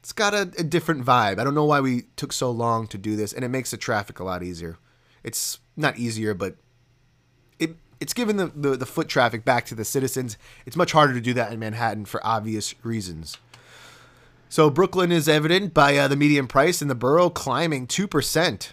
it's 0.00 0.12
got 0.12 0.34
a, 0.34 0.50
a, 0.58 0.64
different 0.64 1.04
vibe. 1.04 1.38
I 1.38 1.44
don't 1.44 1.54
know 1.54 1.66
why 1.66 1.80
we 1.80 2.04
took 2.16 2.32
so 2.32 2.50
long 2.50 2.86
to 2.88 2.98
do 2.98 3.16
this, 3.16 3.32
and 3.32 3.44
it 3.44 3.48
makes 3.48 3.70
the 3.70 3.76
traffic 3.76 4.18
a 4.18 4.24
lot 4.24 4.42
easier. 4.42 4.78
It's 5.22 5.58
not 5.76 5.98
easier, 5.98 6.32
but 6.32 6.56
it 7.58 7.76
it's 8.00 8.14
given 8.14 8.36
the, 8.36 8.46
the, 8.46 8.76
the 8.76 8.86
foot 8.86 9.08
traffic 9.08 9.44
back 9.44 9.66
to 9.66 9.74
the 9.74 9.84
citizens. 9.84 10.38
It's 10.64 10.76
much 10.76 10.92
harder 10.92 11.12
to 11.12 11.20
do 11.20 11.34
that 11.34 11.52
in 11.52 11.60
Manhattan 11.60 12.06
for 12.06 12.26
obvious 12.26 12.74
reasons. 12.82 13.36
So 14.48 14.70
Brooklyn 14.70 15.12
is 15.12 15.28
evident 15.28 15.74
by 15.74 15.96
uh, 15.96 16.08
the 16.08 16.16
median 16.16 16.48
price 16.48 16.82
in 16.82 16.88
the 16.88 16.94
borough 16.94 17.30
climbing 17.30 17.86
two 17.86 18.08
percent 18.08 18.72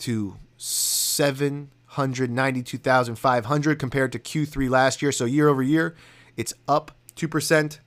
to 0.00 0.36
seven 0.66 1.70
hundred 1.90 2.30
ninety-two 2.30 2.78
thousand 2.78 3.16
five 3.16 3.46
hundred 3.46 3.78
compared 3.78 4.10
to 4.12 4.18
Q3 4.18 4.68
last 4.68 5.00
year. 5.00 5.12
So 5.12 5.24
year 5.24 5.48
over 5.48 5.62
year, 5.62 5.94
it's 6.36 6.52
up 6.66 6.90
two 7.14 7.28
percent. 7.28 7.80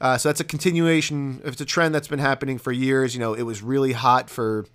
Uh, 0.00 0.18
so 0.18 0.28
that's 0.28 0.40
a 0.40 0.44
continuation. 0.44 1.40
It's 1.44 1.60
a 1.60 1.64
trend 1.64 1.94
that's 1.94 2.08
been 2.08 2.18
happening 2.18 2.58
for 2.58 2.72
years. 2.72 3.14
You 3.14 3.20
know, 3.20 3.34
it 3.34 3.42
was 3.42 3.62
really 3.62 3.92
hot 3.92 4.30
for 4.30 4.66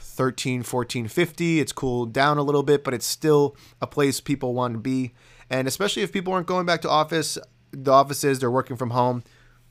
13, 0.00 0.64
14, 0.64 1.08
50. 1.08 1.60
It's 1.60 1.72
cooled 1.72 2.12
down 2.12 2.36
a 2.36 2.42
little 2.42 2.64
bit, 2.64 2.82
but 2.82 2.92
it's 2.92 3.06
still 3.06 3.56
a 3.80 3.86
place 3.86 4.20
people 4.20 4.54
want 4.54 4.74
to 4.74 4.80
be. 4.80 5.14
And 5.48 5.68
especially 5.68 6.02
if 6.02 6.12
people 6.12 6.32
aren't 6.32 6.48
going 6.48 6.66
back 6.66 6.82
to 6.82 6.90
office, 6.90 7.38
the 7.70 7.92
offices, 7.92 8.40
they're 8.40 8.50
working 8.50 8.76
from 8.76 8.90
home. 8.90 9.22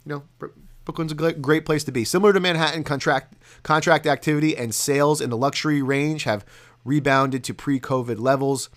You 0.06 0.24
know, 0.40 0.50
Brooklyn's 0.86 1.12
a 1.12 1.34
great 1.34 1.66
place 1.66 1.84
to 1.84 1.92
be. 1.92 2.06
Similar 2.06 2.32
to 2.34 2.40
Manhattan, 2.40 2.84
contract 2.84 3.36
contract 3.64 4.06
activity 4.06 4.56
and 4.56 4.74
sales 4.74 5.20
in 5.20 5.32
the 5.32 5.38
luxury 5.38 5.82
range 5.82 6.24
have 6.24 6.46
rebounded 6.84 7.44
to 7.44 7.54
pre-COVID 7.54 8.20
levels. 8.20 8.70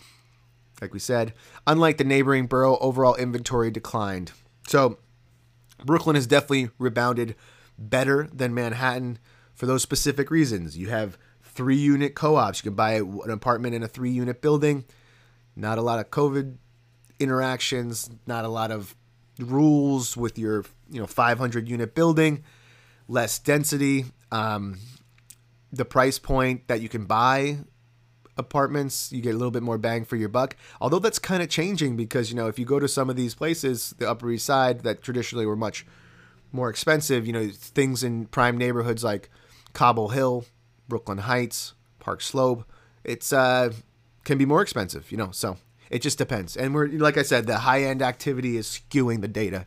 Like 0.80 0.94
we 0.94 0.98
said, 0.98 1.34
unlike 1.66 1.98
the 1.98 2.04
neighboring 2.04 2.46
borough, 2.46 2.78
overall 2.80 3.14
inventory 3.16 3.70
declined. 3.70 4.32
So 4.66 4.98
Brooklyn 5.84 6.16
has 6.16 6.26
definitely 6.26 6.70
rebounded 6.78 7.36
better 7.78 8.28
than 8.32 8.54
Manhattan 8.54 9.18
for 9.54 9.66
those 9.66 9.82
specific 9.82 10.30
reasons. 10.30 10.78
You 10.78 10.88
have 10.88 11.18
three 11.42 11.76
unit 11.76 12.14
co 12.14 12.36
ops. 12.36 12.60
You 12.60 12.70
can 12.70 12.76
buy 12.76 12.94
an 12.94 13.30
apartment 13.30 13.74
in 13.74 13.82
a 13.82 13.88
three 13.88 14.10
unit 14.10 14.40
building. 14.40 14.84
Not 15.54 15.76
a 15.76 15.82
lot 15.82 15.98
of 15.98 16.10
COVID 16.10 16.56
interactions, 17.18 18.08
not 18.26 18.44
a 18.44 18.48
lot 18.48 18.70
of 18.70 18.94
rules 19.38 20.16
with 20.16 20.38
your 20.38 20.64
you 20.90 21.00
know 21.00 21.06
500 21.06 21.68
unit 21.68 21.94
building, 21.94 22.44
less 23.06 23.38
density. 23.38 24.06
Um, 24.30 24.78
the 25.72 25.84
price 25.84 26.18
point 26.18 26.68
that 26.68 26.80
you 26.80 26.88
can 26.88 27.04
buy 27.04 27.58
apartments, 28.38 29.12
you 29.12 29.20
get 29.20 29.34
a 29.34 29.38
little 29.38 29.50
bit 29.50 29.62
more 29.62 29.78
bang 29.78 30.04
for 30.04 30.16
your 30.16 30.28
buck. 30.28 30.56
Although 30.80 31.00
that's 31.00 31.18
kind 31.18 31.42
of 31.42 31.48
changing 31.48 31.96
because, 31.96 32.30
you 32.30 32.36
know, 32.36 32.46
if 32.46 32.58
you 32.58 32.64
go 32.64 32.78
to 32.78 32.88
some 32.88 33.10
of 33.10 33.16
these 33.16 33.34
places, 33.34 33.94
the 33.98 34.08
Upper 34.08 34.30
East 34.30 34.46
Side, 34.46 34.80
that 34.80 35.02
traditionally 35.02 35.44
were 35.44 35.56
much 35.56 35.84
more 36.52 36.70
expensive, 36.70 37.26
you 37.26 37.32
know, 37.32 37.48
things 37.52 38.02
in 38.02 38.26
prime 38.26 38.56
neighborhoods 38.56 39.04
like 39.04 39.28
Cobble 39.74 40.10
Hill, 40.10 40.46
Brooklyn 40.88 41.18
Heights, 41.18 41.74
Park 41.98 42.22
Slope, 42.22 42.64
it's 43.04 43.32
uh 43.32 43.72
can 44.24 44.38
be 44.38 44.46
more 44.46 44.62
expensive, 44.62 45.10
you 45.10 45.18
know, 45.18 45.30
so 45.30 45.58
it 45.90 46.02
just 46.02 46.18
depends. 46.18 46.56
And 46.56 46.74
we're 46.74 46.88
like 46.88 47.16
I 47.16 47.22
said, 47.22 47.46
the 47.46 47.58
high 47.58 47.82
end 47.82 48.02
activity 48.02 48.56
is 48.56 48.66
skewing 48.66 49.20
the 49.20 49.28
data. 49.28 49.66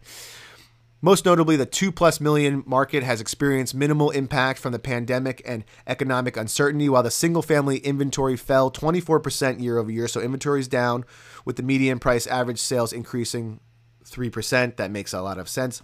Most 1.03 1.25
notably, 1.25 1.55
the 1.55 1.65
2 1.65 1.91
plus 1.91 2.21
million 2.21 2.63
market 2.67 3.01
has 3.01 3.19
experienced 3.19 3.73
minimal 3.73 4.12
impact 4.12 4.60
from 4.60 4.71
the 4.71 4.77
pandemic 4.77 5.41
and 5.45 5.65
economic 5.88 6.38
uncertainty, 6.38 6.89
while 6.89 7.01
the 7.01 7.10
single 7.10 7.41
family 7.41 7.77
inventory 7.77 8.38
fell 8.38 8.69
24% 8.69 9.60
year 9.60 9.79
over 9.79 9.89
year. 9.89 10.07
So 10.07 10.21
inventory 10.21 10.60
is 10.60 10.67
down, 10.67 11.03
with 11.43 11.55
the 11.55 11.63
median 11.63 11.97
price 11.97 12.27
average 12.27 12.60
sales 12.60 12.93
increasing 12.93 13.62
3%. 14.05 14.75
That 14.75 14.91
makes 14.91 15.12
a 15.12 15.21
lot 15.21 15.39
of 15.39 15.49
sense. 15.49 15.81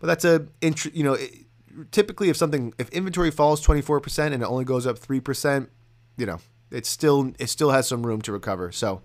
But 0.00 0.08
that's 0.08 0.24
a, 0.24 0.48
you 0.92 1.04
know, 1.04 1.16
typically 1.92 2.28
if 2.28 2.36
something, 2.36 2.74
if 2.76 2.88
inventory 2.90 3.30
falls 3.30 3.64
24% 3.64 4.32
and 4.32 4.42
it 4.42 4.46
only 4.46 4.64
goes 4.64 4.84
up 4.84 4.98
3%, 4.98 5.68
you 6.16 6.26
know, 6.26 6.40
it 6.70 6.86
still 6.86 7.32
it 7.38 7.48
still 7.48 7.70
has 7.70 7.88
some 7.88 8.06
room 8.06 8.22
to 8.22 8.32
recover. 8.32 8.72
So 8.72 9.02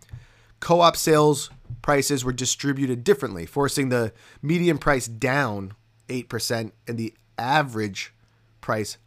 Co-op 0.60 0.96
sales 0.96 1.50
prices 1.82 2.24
were 2.24 2.32
distributed 2.32 3.04
differently, 3.04 3.46
forcing 3.46 3.90
the 3.90 4.14
median 4.42 4.78
price 4.78 5.08
down 5.08 5.74
8% 6.10 6.72
and 6.88 6.98
the 6.98 7.14
average 7.38 8.14
price 8.62 8.98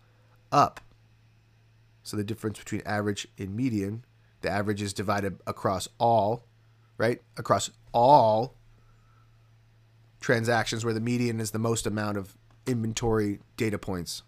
up 0.51 0.81
so 2.09 2.17
the 2.17 2.25
difference 2.25 2.59
between 2.59 2.81
average 2.87 3.29
and 3.37 3.55
median, 3.55 4.03
the 4.41 4.49
average 4.49 4.81
is 4.81 4.95
divided 4.95 5.39
across 5.47 5.89
all, 5.99 6.47
right? 6.97 7.21
Across 7.37 7.71
all 7.93 8.55
transactions 10.19 10.87
where 10.87 10.95
the 10.95 11.01
median 11.01 11.39
is 11.39 11.51
the 11.51 11.59
most 11.59 11.87
amount 11.87 12.17
of 12.17 12.35
inventory 12.67 13.41
data 13.59 13.79
points. 13.79 14.23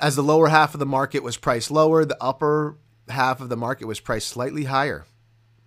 As 0.00 0.16
the 0.16 0.22
lower 0.22 0.48
half 0.48 0.74
of 0.74 0.80
the 0.80 0.86
market 0.86 1.22
was 1.22 1.36
priced 1.36 1.70
lower, 1.70 2.06
the 2.06 2.16
upper 2.18 2.78
half 3.10 3.42
of 3.42 3.50
the 3.50 3.56
market 3.56 3.84
was 3.84 4.00
priced 4.00 4.28
slightly 4.28 4.64
higher. 4.64 5.04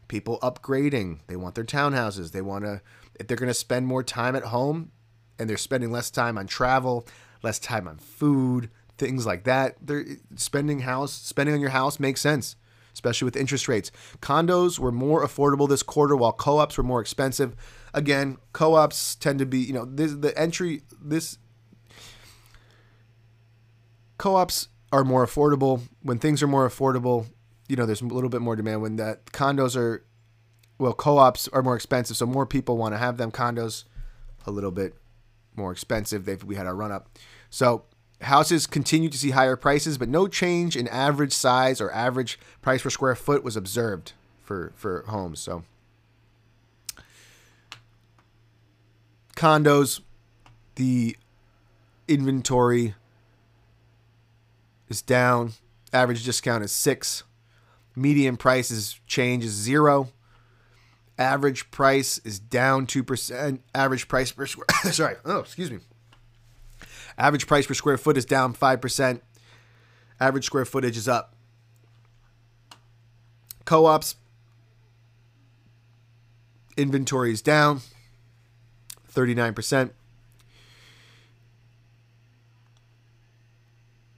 People 0.08 0.40
upgrading, 0.40 1.20
they 1.28 1.36
want 1.36 1.54
their 1.54 1.64
townhouses, 1.64 2.32
they 2.32 2.42
want 2.42 2.66
to 2.66 2.82
if 3.20 3.28
they're 3.28 3.38
going 3.38 3.48
to 3.48 3.54
spend 3.54 3.86
more 3.86 4.02
time 4.02 4.36
at 4.36 4.46
home 4.46 4.92
and 5.38 5.48
they're 5.48 5.58
spending 5.58 5.92
less 5.92 6.10
time 6.10 6.40
on 6.40 6.48
travel, 6.48 7.06
less 7.44 7.60
time 7.60 7.88
on 7.88 7.98
food, 7.98 8.72
things 8.98 9.26
like 9.26 9.44
that. 9.46 9.76
They're 9.82 10.06
spending 10.36 10.80
house 10.80 11.14
spending 11.14 11.56
on 11.56 11.62
your 11.62 11.72
house 11.72 12.00
makes 12.00 12.22
sense, 12.22 12.56
especially 12.94 13.26
with 13.26 13.36
interest 13.36 13.68
rates. 13.68 13.92
Condos 14.22 14.80
were 14.80 14.92
more 14.92 15.26
affordable 15.26 15.68
this 15.68 15.84
quarter 15.84 16.16
while 16.16 16.32
co-ops 16.32 16.78
were 16.78 16.84
more 16.84 17.02
expensive. 17.02 17.56
Again, 17.94 18.38
co-ops 18.54 19.16
tend 19.16 19.40
to 19.40 19.46
be, 19.46 19.60
you 19.60 19.74
know, 19.74 19.86
this 19.86 20.14
the 20.14 20.38
entry 20.38 20.84
this 21.02 21.38
co-ops 24.18 24.70
are 24.92 25.04
more 25.04 25.26
affordable. 25.26 25.82
When 26.02 26.20
things 26.20 26.44
are 26.44 26.48
more 26.48 26.68
affordable, 26.70 27.28
you 27.68 27.76
know, 27.76 27.86
there's 27.86 28.02
a 28.02 28.06
little 28.06 28.30
bit 28.30 28.42
more 28.42 28.56
demand. 28.56 28.82
When 28.82 28.96
the 28.98 29.20
condos 29.32 29.76
are, 29.76 30.06
well, 30.78 30.94
co-ops 30.94 31.48
are 31.50 31.64
more 31.64 31.76
expensive, 31.76 32.18
so 32.18 32.26
more 32.26 32.46
people 32.46 32.78
want 32.78 32.94
to 32.94 32.98
have 32.98 33.18
them. 33.18 33.32
Condos, 33.32 33.86
a 34.46 34.52
little 34.52 34.72
bit 34.72 34.96
more 35.56 35.72
expensive. 35.72 36.26
They've 36.26 36.44
we 36.44 36.56
had 36.56 36.68
our 36.68 36.76
run 36.76 36.92
up. 36.92 37.10
So 37.50 37.86
houses 38.24 38.68
continue 38.68 39.10
to 39.10 39.18
see 39.18 39.32
higher 39.32 39.56
prices, 39.56 39.98
but 39.98 40.10
no 40.10 40.28
change 40.28 40.76
in 40.76 40.88
average 40.88 41.34
size 41.34 41.80
or 41.80 41.92
average 41.92 42.40
price 42.62 42.82
per 42.82 42.90
square 42.90 43.16
foot 43.16 43.44
was 43.44 43.56
observed 43.56 44.14
for 44.42 44.74
for 44.76 45.04
homes. 45.08 45.40
So 45.40 45.64
condos, 49.36 50.02
the 50.76 51.18
inventory 52.08 52.96
is 54.90 55.02
down. 55.02 55.54
Average 55.92 56.24
discount 56.24 56.64
is 56.64 56.72
six. 56.72 57.24
Median 57.96 58.38
price 58.38 58.72
is 58.72 59.00
change 59.06 59.46
is 59.46 59.52
zero. 59.52 60.10
Average 61.18 61.70
price 61.70 62.20
is 62.20 62.40
down 62.40 62.88
two 62.88 63.04
percent. 63.04 63.62
Average 63.76 64.08
price 64.08 64.32
per 64.32 64.46
square 64.46 64.66
sorry, 64.92 65.16
oh 65.26 65.40
excuse 65.40 65.72
me. 65.72 65.80
Average 67.18 67.48
price 67.48 67.68
per 67.68 67.74
square 67.74 67.98
foot 67.98 68.18
is 68.18 68.26
down 68.26 68.54
five 68.54 68.82
percent. 68.82 69.24
Average 70.20 70.46
square 70.46 70.66
footage 70.66 70.98
is 70.98 71.08
up. 71.08 71.36
Co-ops 73.66 74.16
inventory 76.76 77.32
is 77.32 77.42
down 77.42 77.82
39%. 79.14 79.92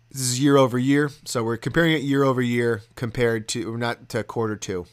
This 0.09 0.21
is 0.21 0.39
year 0.39 0.55
over 0.55 0.79
year, 0.79 1.11
so 1.25 1.43
we're 1.43 1.57
comparing 1.57 1.91
it 1.91 2.01
year 2.01 2.23
over 2.23 2.41
year 2.41 2.83
compared 2.95 3.49
to 3.49 3.75
not 3.75 4.07
to 4.09 4.23
quarter 4.23 4.55
two. 4.55 4.85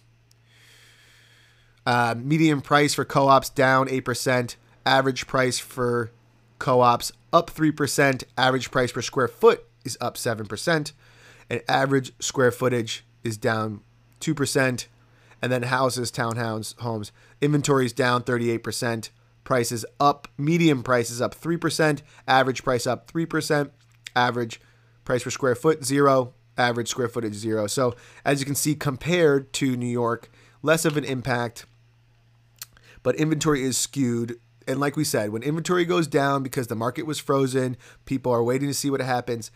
Uh, 1.87 2.17
median 2.19 2.61
price 2.61 2.95
for 2.95 3.05
co-ops 3.05 3.49
down 3.49 3.89
eight 3.89 4.05
percent. 4.05 4.57
Average 4.85 5.29
price 5.29 5.61
for 5.61 6.11
co-ops 6.59 7.13
up 7.33 7.51
three 7.51 7.73
percent. 7.73 8.25
Average 8.37 8.71
price 8.71 8.93
per 8.93 9.03
square 9.03 9.29
foot 9.29 9.65
is 9.85 9.99
up 10.01 10.17
seven 10.17 10.47
percent, 10.47 10.93
and 11.49 11.63
average 11.69 12.13
square 12.19 12.51
footage 12.53 13.05
is 13.25 13.37
down 13.37 13.81
two 14.21 14.35
percent. 14.35 14.89
And 15.41 15.51
then 15.51 15.65
houses, 15.65 16.13
townhomes, 16.13 16.79
homes 16.81 17.11
inventory 17.41 17.87
is 17.87 17.93
down 17.93 18.23
thirty 18.23 18.51
eight 18.51 18.63
percent. 18.63 19.11
Prices 19.45 19.85
up. 19.99 20.29
Median 20.39 20.83
prices 20.83 21.21
up 21.21 21.35
three 21.35 21.57
percent. 21.57 22.03
Average 22.29 22.63
price 22.63 22.87
up 22.87 23.09
three 23.09 23.27
percent. 23.27 23.73
Average 24.15 24.61
Price 25.05 25.25
per 25.25 25.31
square 25.31 25.55
foot, 25.55 25.85
zero. 25.85 26.33
Average 26.57 26.89
square 26.89 27.09
footage, 27.09 27.35
zero. 27.35 27.67
So, 27.67 27.97
as 28.25 28.41
you 28.41 28.47
can 28.47 28.55
see, 28.55 28.75
compared 28.75 29.53
to 29.55 29.77
New 29.77 29.87
York, 29.87 30.31
less 30.63 30.85
of 30.85 30.97
an 30.97 31.05
impact, 31.05 31.67
but 33.03 33.17
inventory 33.17 33.63
is 33.63 33.77
skewed. 33.77 34.39
And 34.67 34.81
like 34.81 34.97
we 34.97 35.05
said, 35.05 35.31
when 35.31 35.43
inventory 35.43 35.85
goes 35.85 36.07
down 36.07 36.43
because 36.43 36.67
the 36.67 36.75
market 36.75 37.05
was 37.05 37.19
frozen, 37.19 37.77
people 38.05 38.33
are 38.33 38.43
waiting 38.43 38.69
to 38.69 38.75
see 38.75 38.91
what 38.91 39.01
happens, 39.01 39.51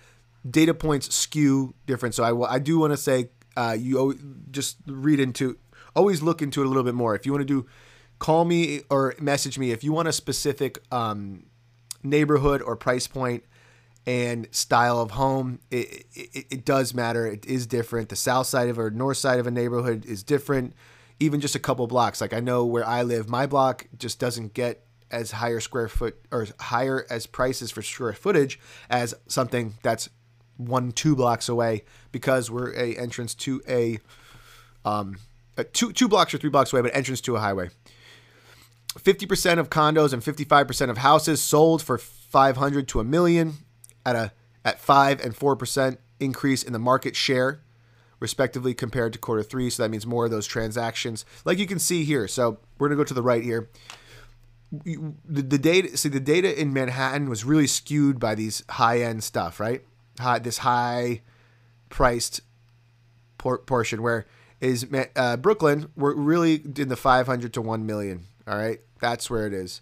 data 0.48 0.74
points 0.74 1.14
skew 1.14 1.74
different. 1.86 2.14
So, 2.14 2.24
I, 2.24 2.54
I 2.54 2.58
do 2.58 2.78
want 2.78 2.92
to 2.92 2.96
say, 2.96 3.30
uh, 3.56 3.76
you 3.78 4.18
just 4.50 4.76
read 4.86 5.18
into, 5.18 5.58
always 5.94 6.22
look 6.22 6.42
into 6.42 6.60
it 6.60 6.66
a 6.66 6.68
little 6.68 6.82
bit 6.84 6.94
more. 6.94 7.14
If 7.14 7.26
you 7.26 7.32
want 7.32 7.42
to 7.42 7.46
do, 7.46 7.66
call 8.18 8.44
me 8.44 8.82
or 8.90 9.14
message 9.20 9.58
me 9.58 9.72
if 9.72 9.84
you 9.84 9.92
want 9.92 10.08
a 10.08 10.12
specific 10.12 10.80
um, 10.92 11.46
neighborhood 12.02 12.62
or 12.62 12.76
price 12.76 13.06
point 13.06 13.44
and 14.06 14.46
style 14.52 15.00
of 15.00 15.12
home, 15.12 15.58
it, 15.70 16.06
it, 16.14 16.46
it, 16.50 16.64
does 16.64 16.94
matter. 16.94 17.26
It 17.26 17.44
is 17.44 17.66
different. 17.66 18.08
The 18.08 18.16
south 18.16 18.46
side 18.46 18.68
of 18.68 18.78
or 18.78 18.90
north 18.90 19.16
side 19.16 19.40
of 19.40 19.48
a 19.48 19.50
neighborhood 19.50 20.06
is 20.06 20.22
different. 20.22 20.74
Even 21.18 21.40
just 21.40 21.56
a 21.56 21.58
couple 21.58 21.86
blocks. 21.88 22.20
Like 22.20 22.32
I 22.32 22.40
know 22.40 22.64
where 22.64 22.86
I 22.86 23.02
live, 23.02 23.28
my 23.28 23.46
block 23.46 23.88
just 23.98 24.20
doesn't 24.20 24.54
get 24.54 24.85
as 25.10 25.32
higher 25.32 25.60
square 25.60 25.88
foot 25.88 26.16
or 26.30 26.46
higher 26.60 27.06
as 27.08 27.26
prices 27.26 27.70
for 27.70 27.82
square 27.82 28.12
footage 28.12 28.58
as 28.90 29.14
something 29.28 29.74
that's 29.82 30.08
one 30.56 30.90
two 30.92 31.14
blocks 31.14 31.48
away 31.48 31.84
because 32.12 32.50
we're 32.50 32.72
a 32.74 32.96
entrance 32.96 33.34
to 33.34 33.62
a 33.68 33.98
um 34.84 35.18
a 35.56 35.64
two 35.64 35.92
two 35.92 36.08
blocks 36.08 36.34
or 36.34 36.38
three 36.38 36.50
blocks 36.50 36.72
away, 36.72 36.82
but 36.82 36.94
entrance 36.94 37.20
to 37.22 37.36
a 37.36 37.40
highway. 37.40 37.70
50% 38.98 39.58
of 39.58 39.68
condos 39.68 40.14
and 40.14 40.22
55% 40.22 40.88
of 40.88 40.96
houses 40.98 41.42
sold 41.42 41.82
for 41.82 41.98
500 41.98 42.88
to 42.88 43.00
a 43.00 43.04
million 43.04 43.54
at 44.06 44.16
a 44.16 44.32
at 44.64 44.80
five 44.80 45.20
and 45.20 45.36
four 45.36 45.54
percent 45.54 46.00
increase 46.18 46.62
in 46.62 46.72
the 46.72 46.78
market 46.78 47.14
share, 47.14 47.60
respectively, 48.20 48.74
compared 48.74 49.12
to 49.12 49.18
quarter 49.18 49.42
three. 49.42 49.70
So 49.70 49.82
that 49.82 49.90
means 49.90 50.06
more 50.06 50.24
of 50.24 50.30
those 50.30 50.46
transactions, 50.46 51.24
like 51.44 51.58
you 51.58 51.66
can 51.66 51.78
see 51.78 52.04
here. 52.04 52.26
So 52.26 52.58
we're 52.78 52.88
gonna 52.88 52.96
go 52.96 53.04
to 53.04 53.14
the 53.14 53.22
right 53.22 53.44
here. 53.44 53.68
The, 54.72 55.42
the 55.42 55.58
data, 55.58 55.96
see, 55.96 56.08
the 56.08 56.20
data 56.20 56.60
in 56.60 56.72
Manhattan 56.72 57.28
was 57.28 57.44
really 57.44 57.66
skewed 57.66 58.18
by 58.18 58.34
these 58.34 58.64
high 58.68 59.00
end 59.00 59.22
stuff, 59.22 59.60
right? 59.60 59.82
High, 60.18 60.40
this 60.40 60.58
high 60.58 61.22
priced 61.88 62.40
por- 63.38 63.58
portion 63.58 64.02
where 64.02 64.26
is 64.60 64.86
uh, 65.14 65.36
Brooklyn. 65.36 65.90
We're 65.96 66.14
really 66.14 66.62
in 66.76 66.88
the 66.88 66.96
500 66.96 67.52
to 67.54 67.62
1 67.62 67.86
million. 67.86 68.24
All 68.48 68.56
right, 68.56 68.80
that's 69.00 69.30
where 69.30 69.46
it 69.46 69.52
is. 69.52 69.80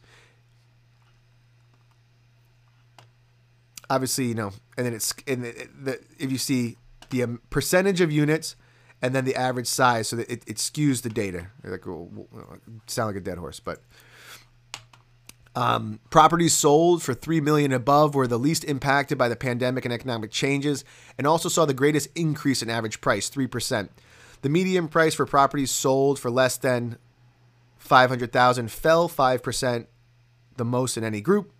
obviously, 3.90 4.26
you 4.26 4.34
know, 4.34 4.52
and 4.76 4.86
then 4.86 4.94
it's 4.94 5.14
and 5.26 5.44
the, 5.44 5.68
the, 5.80 6.00
if 6.18 6.30
you 6.30 6.38
see 6.38 6.76
the 7.10 7.22
um, 7.22 7.40
percentage 7.50 8.00
of 8.00 8.10
units 8.10 8.56
and 9.02 9.14
then 9.14 9.24
the 9.24 9.36
average 9.36 9.66
size, 9.66 10.08
so 10.08 10.16
that 10.16 10.30
it, 10.30 10.42
it 10.46 10.56
skews 10.56 11.02
the 11.02 11.08
data. 11.08 11.48
Like 11.62 11.84
sound 12.86 13.08
like 13.08 13.16
a 13.16 13.20
dead 13.20 13.38
horse, 13.38 13.60
but 13.60 13.82
um, 15.56 16.00
properties 16.10 16.52
sold 16.52 17.02
for 17.02 17.14
three 17.14 17.40
million 17.40 17.72
above 17.72 18.14
were 18.14 18.26
the 18.26 18.38
least 18.38 18.64
impacted 18.64 19.16
by 19.16 19.28
the 19.28 19.36
pandemic 19.36 19.84
and 19.84 19.94
economic 19.94 20.30
changes, 20.30 20.84
and 21.16 21.26
also 21.26 21.48
saw 21.48 21.64
the 21.64 21.74
greatest 21.74 22.08
increase 22.14 22.62
in 22.62 22.70
average 22.70 23.00
price, 23.00 23.28
three 23.28 23.46
percent. 23.46 23.90
The 24.42 24.48
median 24.48 24.88
price 24.88 25.14
for 25.14 25.26
properties 25.26 25.70
sold 25.70 26.18
for 26.18 26.30
less 26.30 26.56
than 26.56 26.98
five 27.78 28.10
hundred 28.10 28.32
thousand 28.32 28.72
fell 28.72 29.06
five 29.06 29.42
percent, 29.42 29.88
the 30.56 30.64
most 30.64 30.96
in 30.96 31.04
any 31.04 31.20
group. 31.20 31.52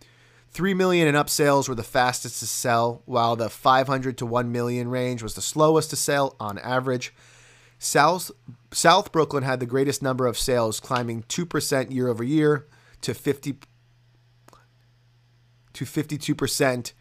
3 0.51 0.73
million 0.73 1.09
and 1.09 1.17
up 1.17 1.29
sales 1.29 1.69
were 1.69 1.75
the 1.75 1.83
fastest 1.83 2.39
to 2.39 2.47
sell, 2.47 3.03
while 3.07 3.35
the 3.35 3.51
500 3.51 4.17
to 4.17 4.25
1 4.25 4.53
million 4.53 4.87
range 4.87 5.21
was 5.21 5.35
the 5.35 5.43
slowest 5.43 5.91
to 5.91 5.97
sell 5.97 6.37
on 6.39 6.59
average. 6.59 7.13
South 7.81 8.31
South 8.71 9.11
Brooklyn 9.11 9.43
had 9.43 9.59
the 9.59 9.67
greatest 9.67 10.01
number 10.01 10.29
of 10.29 10.39
sales, 10.39 10.79
climbing 10.79 11.25
2% 11.25 11.93
year 11.93 12.07
over 12.07 12.23
year 12.23 12.67
to 13.01 13.15
50 13.15 13.57
to 15.75 15.85
52%, 15.85 16.93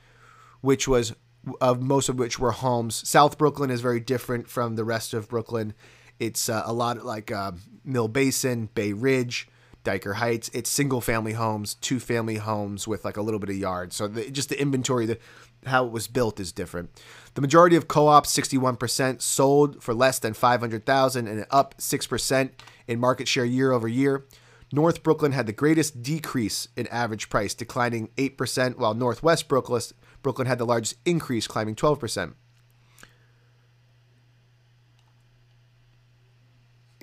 which 0.62 0.88
was 0.88 1.14
of 1.60 1.82
most 1.82 2.10
of 2.10 2.18
which 2.18 2.40
were 2.40 2.52
homes. 2.52 3.08
South 3.08 3.38
Brooklyn 3.38 3.70
is 3.70 3.82
very 3.82 4.00
different 4.00 4.48
from 4.48 4.76
the 4.76 4.84
rest 4.84 5.14
of 5.14 5.28
Brooklyn. 5.28 5.74
It's 6.20 6.48
uh, 6.48 6.64
a 6.66 6.74
lot 6.74 7.04
like 7.04 7.32
uh, 7.32 7.54
Mill 7.84 8.08
Basin, 8.08 8.70
Bay 8.74 8.94
Ridge, 8.94 9.50
Dyker 9.84 10.16
Heights. 10.16 10.50
It's 10.54 10.70
single 10.70 11.02
family 11.02 11.34
homes, 11.34 11.76
two 11.76 12.00
family 12.00 12.38
homes 12.38 12.88
with 12.88 13.04
like 13.04 13.18
a 13.18 13.22
little 13.22 13.40
bit 13.40 13.50
of 13.50 13.58
yard. 13.58 13.92
So 13.94 14.08
the, 14.08 14.30
just 14.32 14.50
the 14.50 14.60
inventory, 14.60 15.06
the 15.06 15.18
how 15.66 15.86
it 15.86 15.92
was 15.92 16.08
built 16.08 16.40
is 16.40 16.52
different. 16.52 16.90
The 17.36 17.42
majority 17.42 17.76
of 17.76 17.88
co-ops, 17.88 18.38
61%, 18.38 19.22
sold 19.22 19.82
for 19.82 19.94
less 19.94 20.20
than 20.20 20.34
500,000 20.34 21.28
and 21.28 21.46
up 21.50 21.76
6% 21.78 22.50
in 22.88 23.00
market 23.00 23.28
share 23.28 23.46
year 23.46 23.72
over 23.72 23.88
year. 23.88 24.26
North 24.74 25.04
Brooklyn 25.04 25.34
had 25.34 25.46
the 25.46 25.54
greatest 25.54 26.02
decrease 26.02 26.68
in 26.76 26.88
average 26.88 27.30
price, 27.30 27.54
declining 27.54 28.10
8%, 28.18 28.76
while 28.78 28.96
Northwest 28.96 29.48
Brooklyn, 29.48 30.48
had 30.48 30.58
the 30.58 30.66
largest 30.66 30.96
increase, 31.06 31.46
climbing 31.46 31.76
12%. 31.76 32.34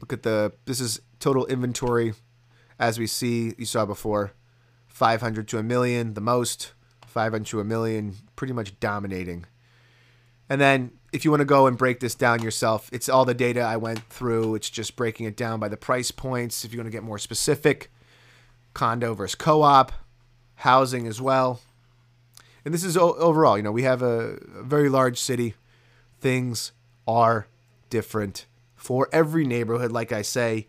Look 0.00 0.12
at 0.12 0.24
the 0.24 0.52
this 0.64 0.80
is 0.80 1.00
total 1.20 1.46
inventory 1.46 2.14
as 2.80 2.98
we 2.98 3.06
see, 3.06 3.54
you 3.56 3.66
saw 3.66 3.86
before, 3.86 4.32
500 4.88 5.46
to 5.46 5.58
a 5.58 5.62
million, 5.62 6.14
the 6.14 6.20
most, 6.20 6.72
500 7.06 7.46
to 7.46 7.60
a 7.60 7.64
million, 7.64 8.16
pretty 8.34 8.52
much 8.52 8.80
dominating. 8.80 9.46
And 10.48 10.60
then 10.60 10.90
if 11.12 11.24
you 11.24 11.30
want 11.30 11.40
to 11.40 11.46
go 11.46 11.66
and 11.66 11.76
break 11.76 12.00
this 12.00 12.14
down 12.14 12.42
yourself, 12.42 12.88
it's 12.92 13.08
all 13.08 13.24
the 13.24 13.34
data 13.34 13.60
I 13.60 13.76
went 13.76 14.00
through. 14.10 14.54
It's 14.54 14.70
just 14.70 14.96
breaking 14.96 15.26
it 15.26 15.36
down 15.36 15.58
by 15.58 15.68
the 15.68 15.76
price 15.76 16.10
points. 16.10 16.64
If 16.64 16.72
you 16.72 16.78
want 16.78 16.86
to 16.86 16.92
get 16.92 17.02
more 17.02 17.18
specific, 17.18 17.90
condo 18.74 19.14
versus 19.14 19.34
co 19.34 19.62
op, 19.62 19.92
housing 20.56 21.06
as 21.06 21.20
well. 21.20 21.60
And 22.64 22.74
this 22.74 22.84
is 22.84 22.96
overall, 22.96 23.56
you 23.56 23.62
know, 23.62 23.72
we 23.72 23.84
have 23.84 24.02
a, 24.02 24.38
a 24.54 24.62
very 24.62 24.88
large 24.88 25.18
city. 25.18 25.54
Things 26.20 26.72
are 27.08 27.46
different 27.88 28.46
for 28.76 29.08
every 29.12 29.46
neighborhood, 29.46 29.90
like 29.90 30.12
I 30.12 30.22
say. 30.22 30.66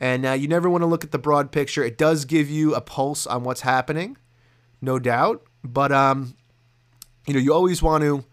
And 0.00 0.24
uh, 0.24 0.32
you 0.32 0.48
never 0.48 0.70
want 0.70 0.82
to 0.82 0.86
look 0.86 1.04
at 1.04 1.10
the 1.10 1.18
broad 1.18 1.50
picture. 1.50 1.82
It 1.82 1.98
does 1.98 2.24
give 2.24 2.48
you 2.48 2.74
a 2.74 2.80
pulse 2.80 3.26
on 3.26 3.44
what's 3.44 3.62
happening, 3.62 4.16
no 4.80 4.98
doubt. 4.98 5.44
But 5.62 5.92
um, 5.92 6.36
you 7.26 7.34
know, 7.34 7.40
you 7.40 7.52
always 7.52 7.82
want 7.82 8.02
to 8.02 8.24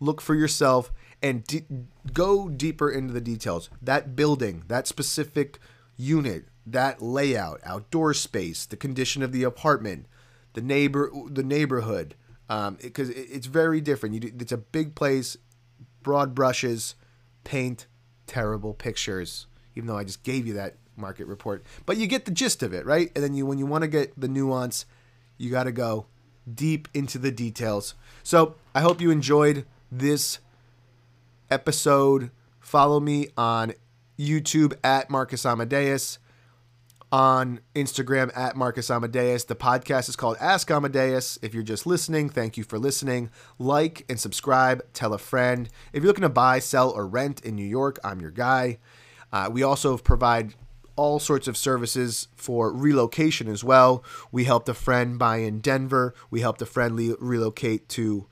look 0.00 0.20
for 0.20 0.34
yourself 0.34 0.92
and 1.22 1.44
de- 1.44 1.66
go 2.12 2.48
deeper 2.48 2.90
into 2.90 3.12
the 3.12 3.20
details. 3.20 3.70
That 3.82 4.16
building, 4.16 4.64
that 4.68 4.86
specific 4.86 5.58
unit, 5.96 6.46
that 6.66 7.02
layout, 7.02 7.60
outdoor 7.64 8.14
space, 8.14 8.64
the 8.64 8.76
condition 8.76 9.22
of 9.22 9.32
the 9.32 9.42
apartment, 9.42 10.06
the 10.54 10.62
neighbor, 10.62 11.10
the 11.26 11.42
neighborhood, 11.42 12.14
because 12.48 13.08
um, 13.08 13.14
it, 13.14 13.28
it's 13.30 13.46
very 13.46 13.80
different. 13.80 14.14
You, 14.14 14.32
it's 14.38 14.52
a 14.52 14.56
big 14.56 14.94
place, 14.94 15.36
broad 16.02 16.34
brushes, 16.34 16.94
paint, 17.44 17.86
terrible 18.26 18.74
pictures. 18.74 19.46
Even 19.76 19.86
though 19.86 19.98
I 19.98 20.04
just 20.04 20.22
gave 20.22 20.46
you 20.46 20.54
that 20.54 20.76
market 20.96 21.26
report, 21.26 21.64
but 21.86 21.96
you 21.96 22.06
get 22.06 22.24
the 22.24 22.30
gist 22.30 22.62
of 22.62 22.72
it, 22.74 22.84
right? 22.84 23.10
And 23.14 23.22
then 23.22 23.34
you, 23.34 23.46
when 23.46 23.58
you 23.58 23.66
want 23.66 23.82
to 23.82 23.88
get 23.88 24.18
the 24.18 24.28
nuance, 24.28 24.84
you 25.38 25.50
got 25.50 25.64
to 25.64 25.72
go 25.72 26.06
deep 26.52 26.88
into 26.92 27.18
the 27.18 27.30
details. 27.30 27.94
So 28.22 28.56
I 28.74 28.80
hope 28.80 29.00
you 29.00 29.10
enjoyed 29.10 29.64
this 29.90 30.38
episode. 31.50 32.30
Follow 32.60 33.00
me 33.00 33.28
on 33.36 33.74
YouTube 34.18 34.74
at 34.84 35.10
Marcus 35.10 35.44
Amadeus, 35.46 36.18
on 37.12 37.60
Instagram 37.74 38.30
at 38.36 38.56
Marcus 38.56 38.90
Amadeus. 38.90 39.44
The 39.44 39.56
podcast 39.56 40.08
is 40.08 40.16
called 40.16 40.36
Ask 40.40 40.70
Amadeus. 40.70 41.38
If 41.42 41.54
you're 41.54 41.62
just 41.62 41.86
listening, 41.86 42.28
thank 42.28 42.56
you 42.56 42.64
for 42.64 42.78
listening. 42.78 43.30
Like 43.58 44.04
and 44.08 44.20
subscribe, 44.20 44.82
tell 44.92 45.12
a 45.12 45.18
friend. 45.18 45.68
If 45.92 46.02
you're 46.02 46.08
looking 46.08 46.22
to 46.22 46.28
buy, 46.28 46.58
sell, 46.58 46.90
or 46.90 47.06
rent 47.06 47.40
in 47.44 47.56
New 47.56 47.66
York, 47.66 47.98
I'm 48.04 48.20
your 48.20 48.30
guy. 48.30 48.78
Uh, 49.32 49.48
we 49.50 49.62
also 49.62 49.96
provide 49.96 50.54
all 50.96 51.18
sorts 51.18 51.48
of 51.48 51.56
services 51.56 52.28
for 52.36 52.72
relocation 52.72 53.48
as 53.48 53.64
well. 53.64 54.04
We 54.30 54.44
helped 54.44 54.68
a 54.68 54.74
friend 54.74 55.18
buy 55.18 55.38
in 55.38 55.60
Denver. 55.60 56.14
We 56.30 56.42
helped 56.42 56.60
a 56.60 56.66
friend 56.66 56.94
le- 56.94 57.16
relocate 57.18 57.88
to 57.90 58.26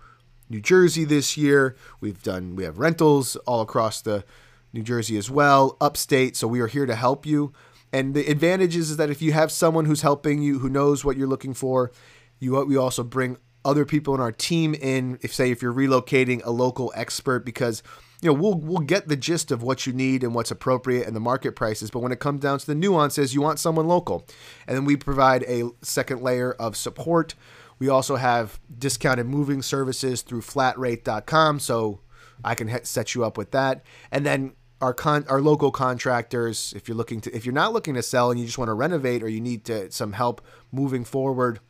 New 0.49 0.61
Jersey 0.61 1.05
this 1.05 1.37
year. 1.37 1.77
We've 2.01 2.23
done 2.23 2.57
we 2.57 2.65
have 2.65 2.79
rentals 2.79 3.37
all 3.47 3.61
across 3.61 4.01
the 4.01 4.25
New 4.73 4.83
Jersey 4.83 5.17
as 5.17 5.31
well, 5.31 5.77
upstate. 5.81 6.37
So 6.37 6.47
we 6.47 6.61
are 6.61 6.67
here 6.67 6.87
to 6.87 6.95
help 6.95 7.27
you. 7.27 7.53
And 7.93 8.15
the 8.15 8.27
advantage 8.27 8.77
is, 8.77 8.91
is 8.91 8.97
that 8.99 9.11
if 9.11 9.23
you 9.23 9.33
have 9.33 9.51
someone 9.51 9.87
who's 9.87 10.03
helping 10.03 10.43
you, 10.43 10.59
who 10.59 10.69
knows 10.69 11.05
what 11.05 11.17
you're 11.17 11.29
looking 11.29 11.55
for, 11.55 11.91
you 12.39 12.63
we 12.65 12.77
also 12.77 13.03
bring 13.03 13.39
other 13.65 13.85
people 13.85 14.15
in 14.15 14.21
our 14.21 14.33
team 14.33 14.75
in. 14.75 15.19
If 15.23 15.35
say 15.35 15.51
if 15.51 15.63
you're 15.63 15.73
relocating 15.73 16.45
a 16.45 16.51
local 16.51 16.93
expert, 16.95 17.45
because 17.45 17.83
you 18.21 18.29
know 18.29 18.35
we'll 18.35 18.55
we'll 18.55 18.79
get 18.79 19.09
the 19.09 19.17
gist 19.17 19.51
of 19.51 19.63
what 19.63 19.87
you 19.87 19.93
need 19.93 20.23
and 20.23 20.35
what's 20.35 20.51
appropriate 20.51 21.07
and 21.07 21.17
the 21.17 21.21
market 21.21 21.57
prices. 21.57 21.91
But 21.91 22.01
when 22.01 22.13
it 22.13 22.21
comes 22.21 22.41
down 22.41 22.59
to 22.59 22.67
the 22.67 22.75
nuances, 22.75 23.35
you 23.35 23.41
want 23.41 23.59
someone 23.59 23.89
local, 23.89 24.27
and 24.67 24.77
then 24.77 24.85
we 24.85 24.97
provide 24.97 25.43
a 25.45 25.71
second 25.83 26.23
layer 26.23 26.53
of 26.53 26.77
support 26.77 27.35
we 27.79 27.89
also 27.89 28.17
have 28.17 28.61
discounted 28.77 29.27
moving 29.27 29.63
services 29.63 30.23
through 30.23 30.43
flatrate.com, 30.43 31.61
so 31.61 32.01
I 32.45 32.55
can 32.55 32.85
set 32.85 33.15
you 33.15 33.25
up 33.25 33.39
with 33.39 33.51
that. 33.53 33.83
And 34.11 34.27
then 34.27 34.55
our 34.81 34.95
con 34.95 35.25
our 35.29 35.41
local 35.41 35.71
contractors, 35.71 36.73
if 36.77 36.89
you're 36.89 36.97
looking 36.97 37.21
to 37.23 37.35
if 37.35 37.45
you're 37.45 37.55
not 37.55 37.73
looking 37.73 37.95
to 37.95 38.03
sell 38.03 38.31
and 38.31 38.39
you 38.39 38.47
just 38.47 38.59
want 38.59 38.69
to 38.69 38.75
renovate 38.75 39.23
or 39.23 39.29
you 39.29 39.41
need 39.41 39.65
to, 39.67 39.91
some 39.91 40.13
help 40.13 40.41
moving 40.71 41.05
forward 41.05 41.61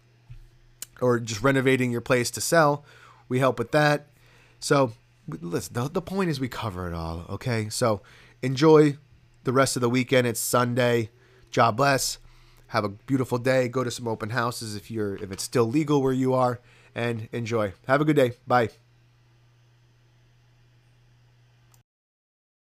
or 1.01 1.19
just 1.19 1.43
renovating 1.43 1.91
your 1.91 2.01
place 2.01 2.31
to 2.33 2.41
sell, 2.41 2.85
we 3.29 3.39
help 3.39 3.59
with 3.59 3.73
that. 3.73 4.09
So 4.61 4.93
listen, 5.29 5.75
the, 5.75 5.89
the 5.89 6.03
point 6.03 6.31
is 6.31 6.41
we 6.41 6.49
cover 6.49 6.89
it 6.89 6.95
all, 6.95 7.25
okay? 7.31 7.69
So 7.69 8.03
enjoy 8.43 8.99
the 9.45 9.53
rest 9.53 9.77
of 9.77 9.83
the 9.83 9.89
weekend. 9.89 10.27
It's 10.27 10.41
Sunday. 10.41 11.11
God 11.53 11.77
bless 11.77 12.19
have 12.69 12.85
a 12.85 12.89
beautiful 12.89 13.39
day. 13.39 13.69
Go 13.69 13.85
to 13.85 13.91
some 13.91 14.09
open 14.09 14.31
houses 14.31 14.77
if 14.77 14.91
you're 14.91 15.17
if 15.17 15.31
it's 15.33 15.43
still 15.43 15.65
legal 15.65 16.03
where 16.03 16.13
you 16.13 16.35
are, 16.35 16.61
and 16.95 17.29
enjoy. 17.33 17.73
Have 17.87 18.01
a 18.01 18.05
good 18.05 18.17
day. 18.17 18.33
Bye. 18.47 18.71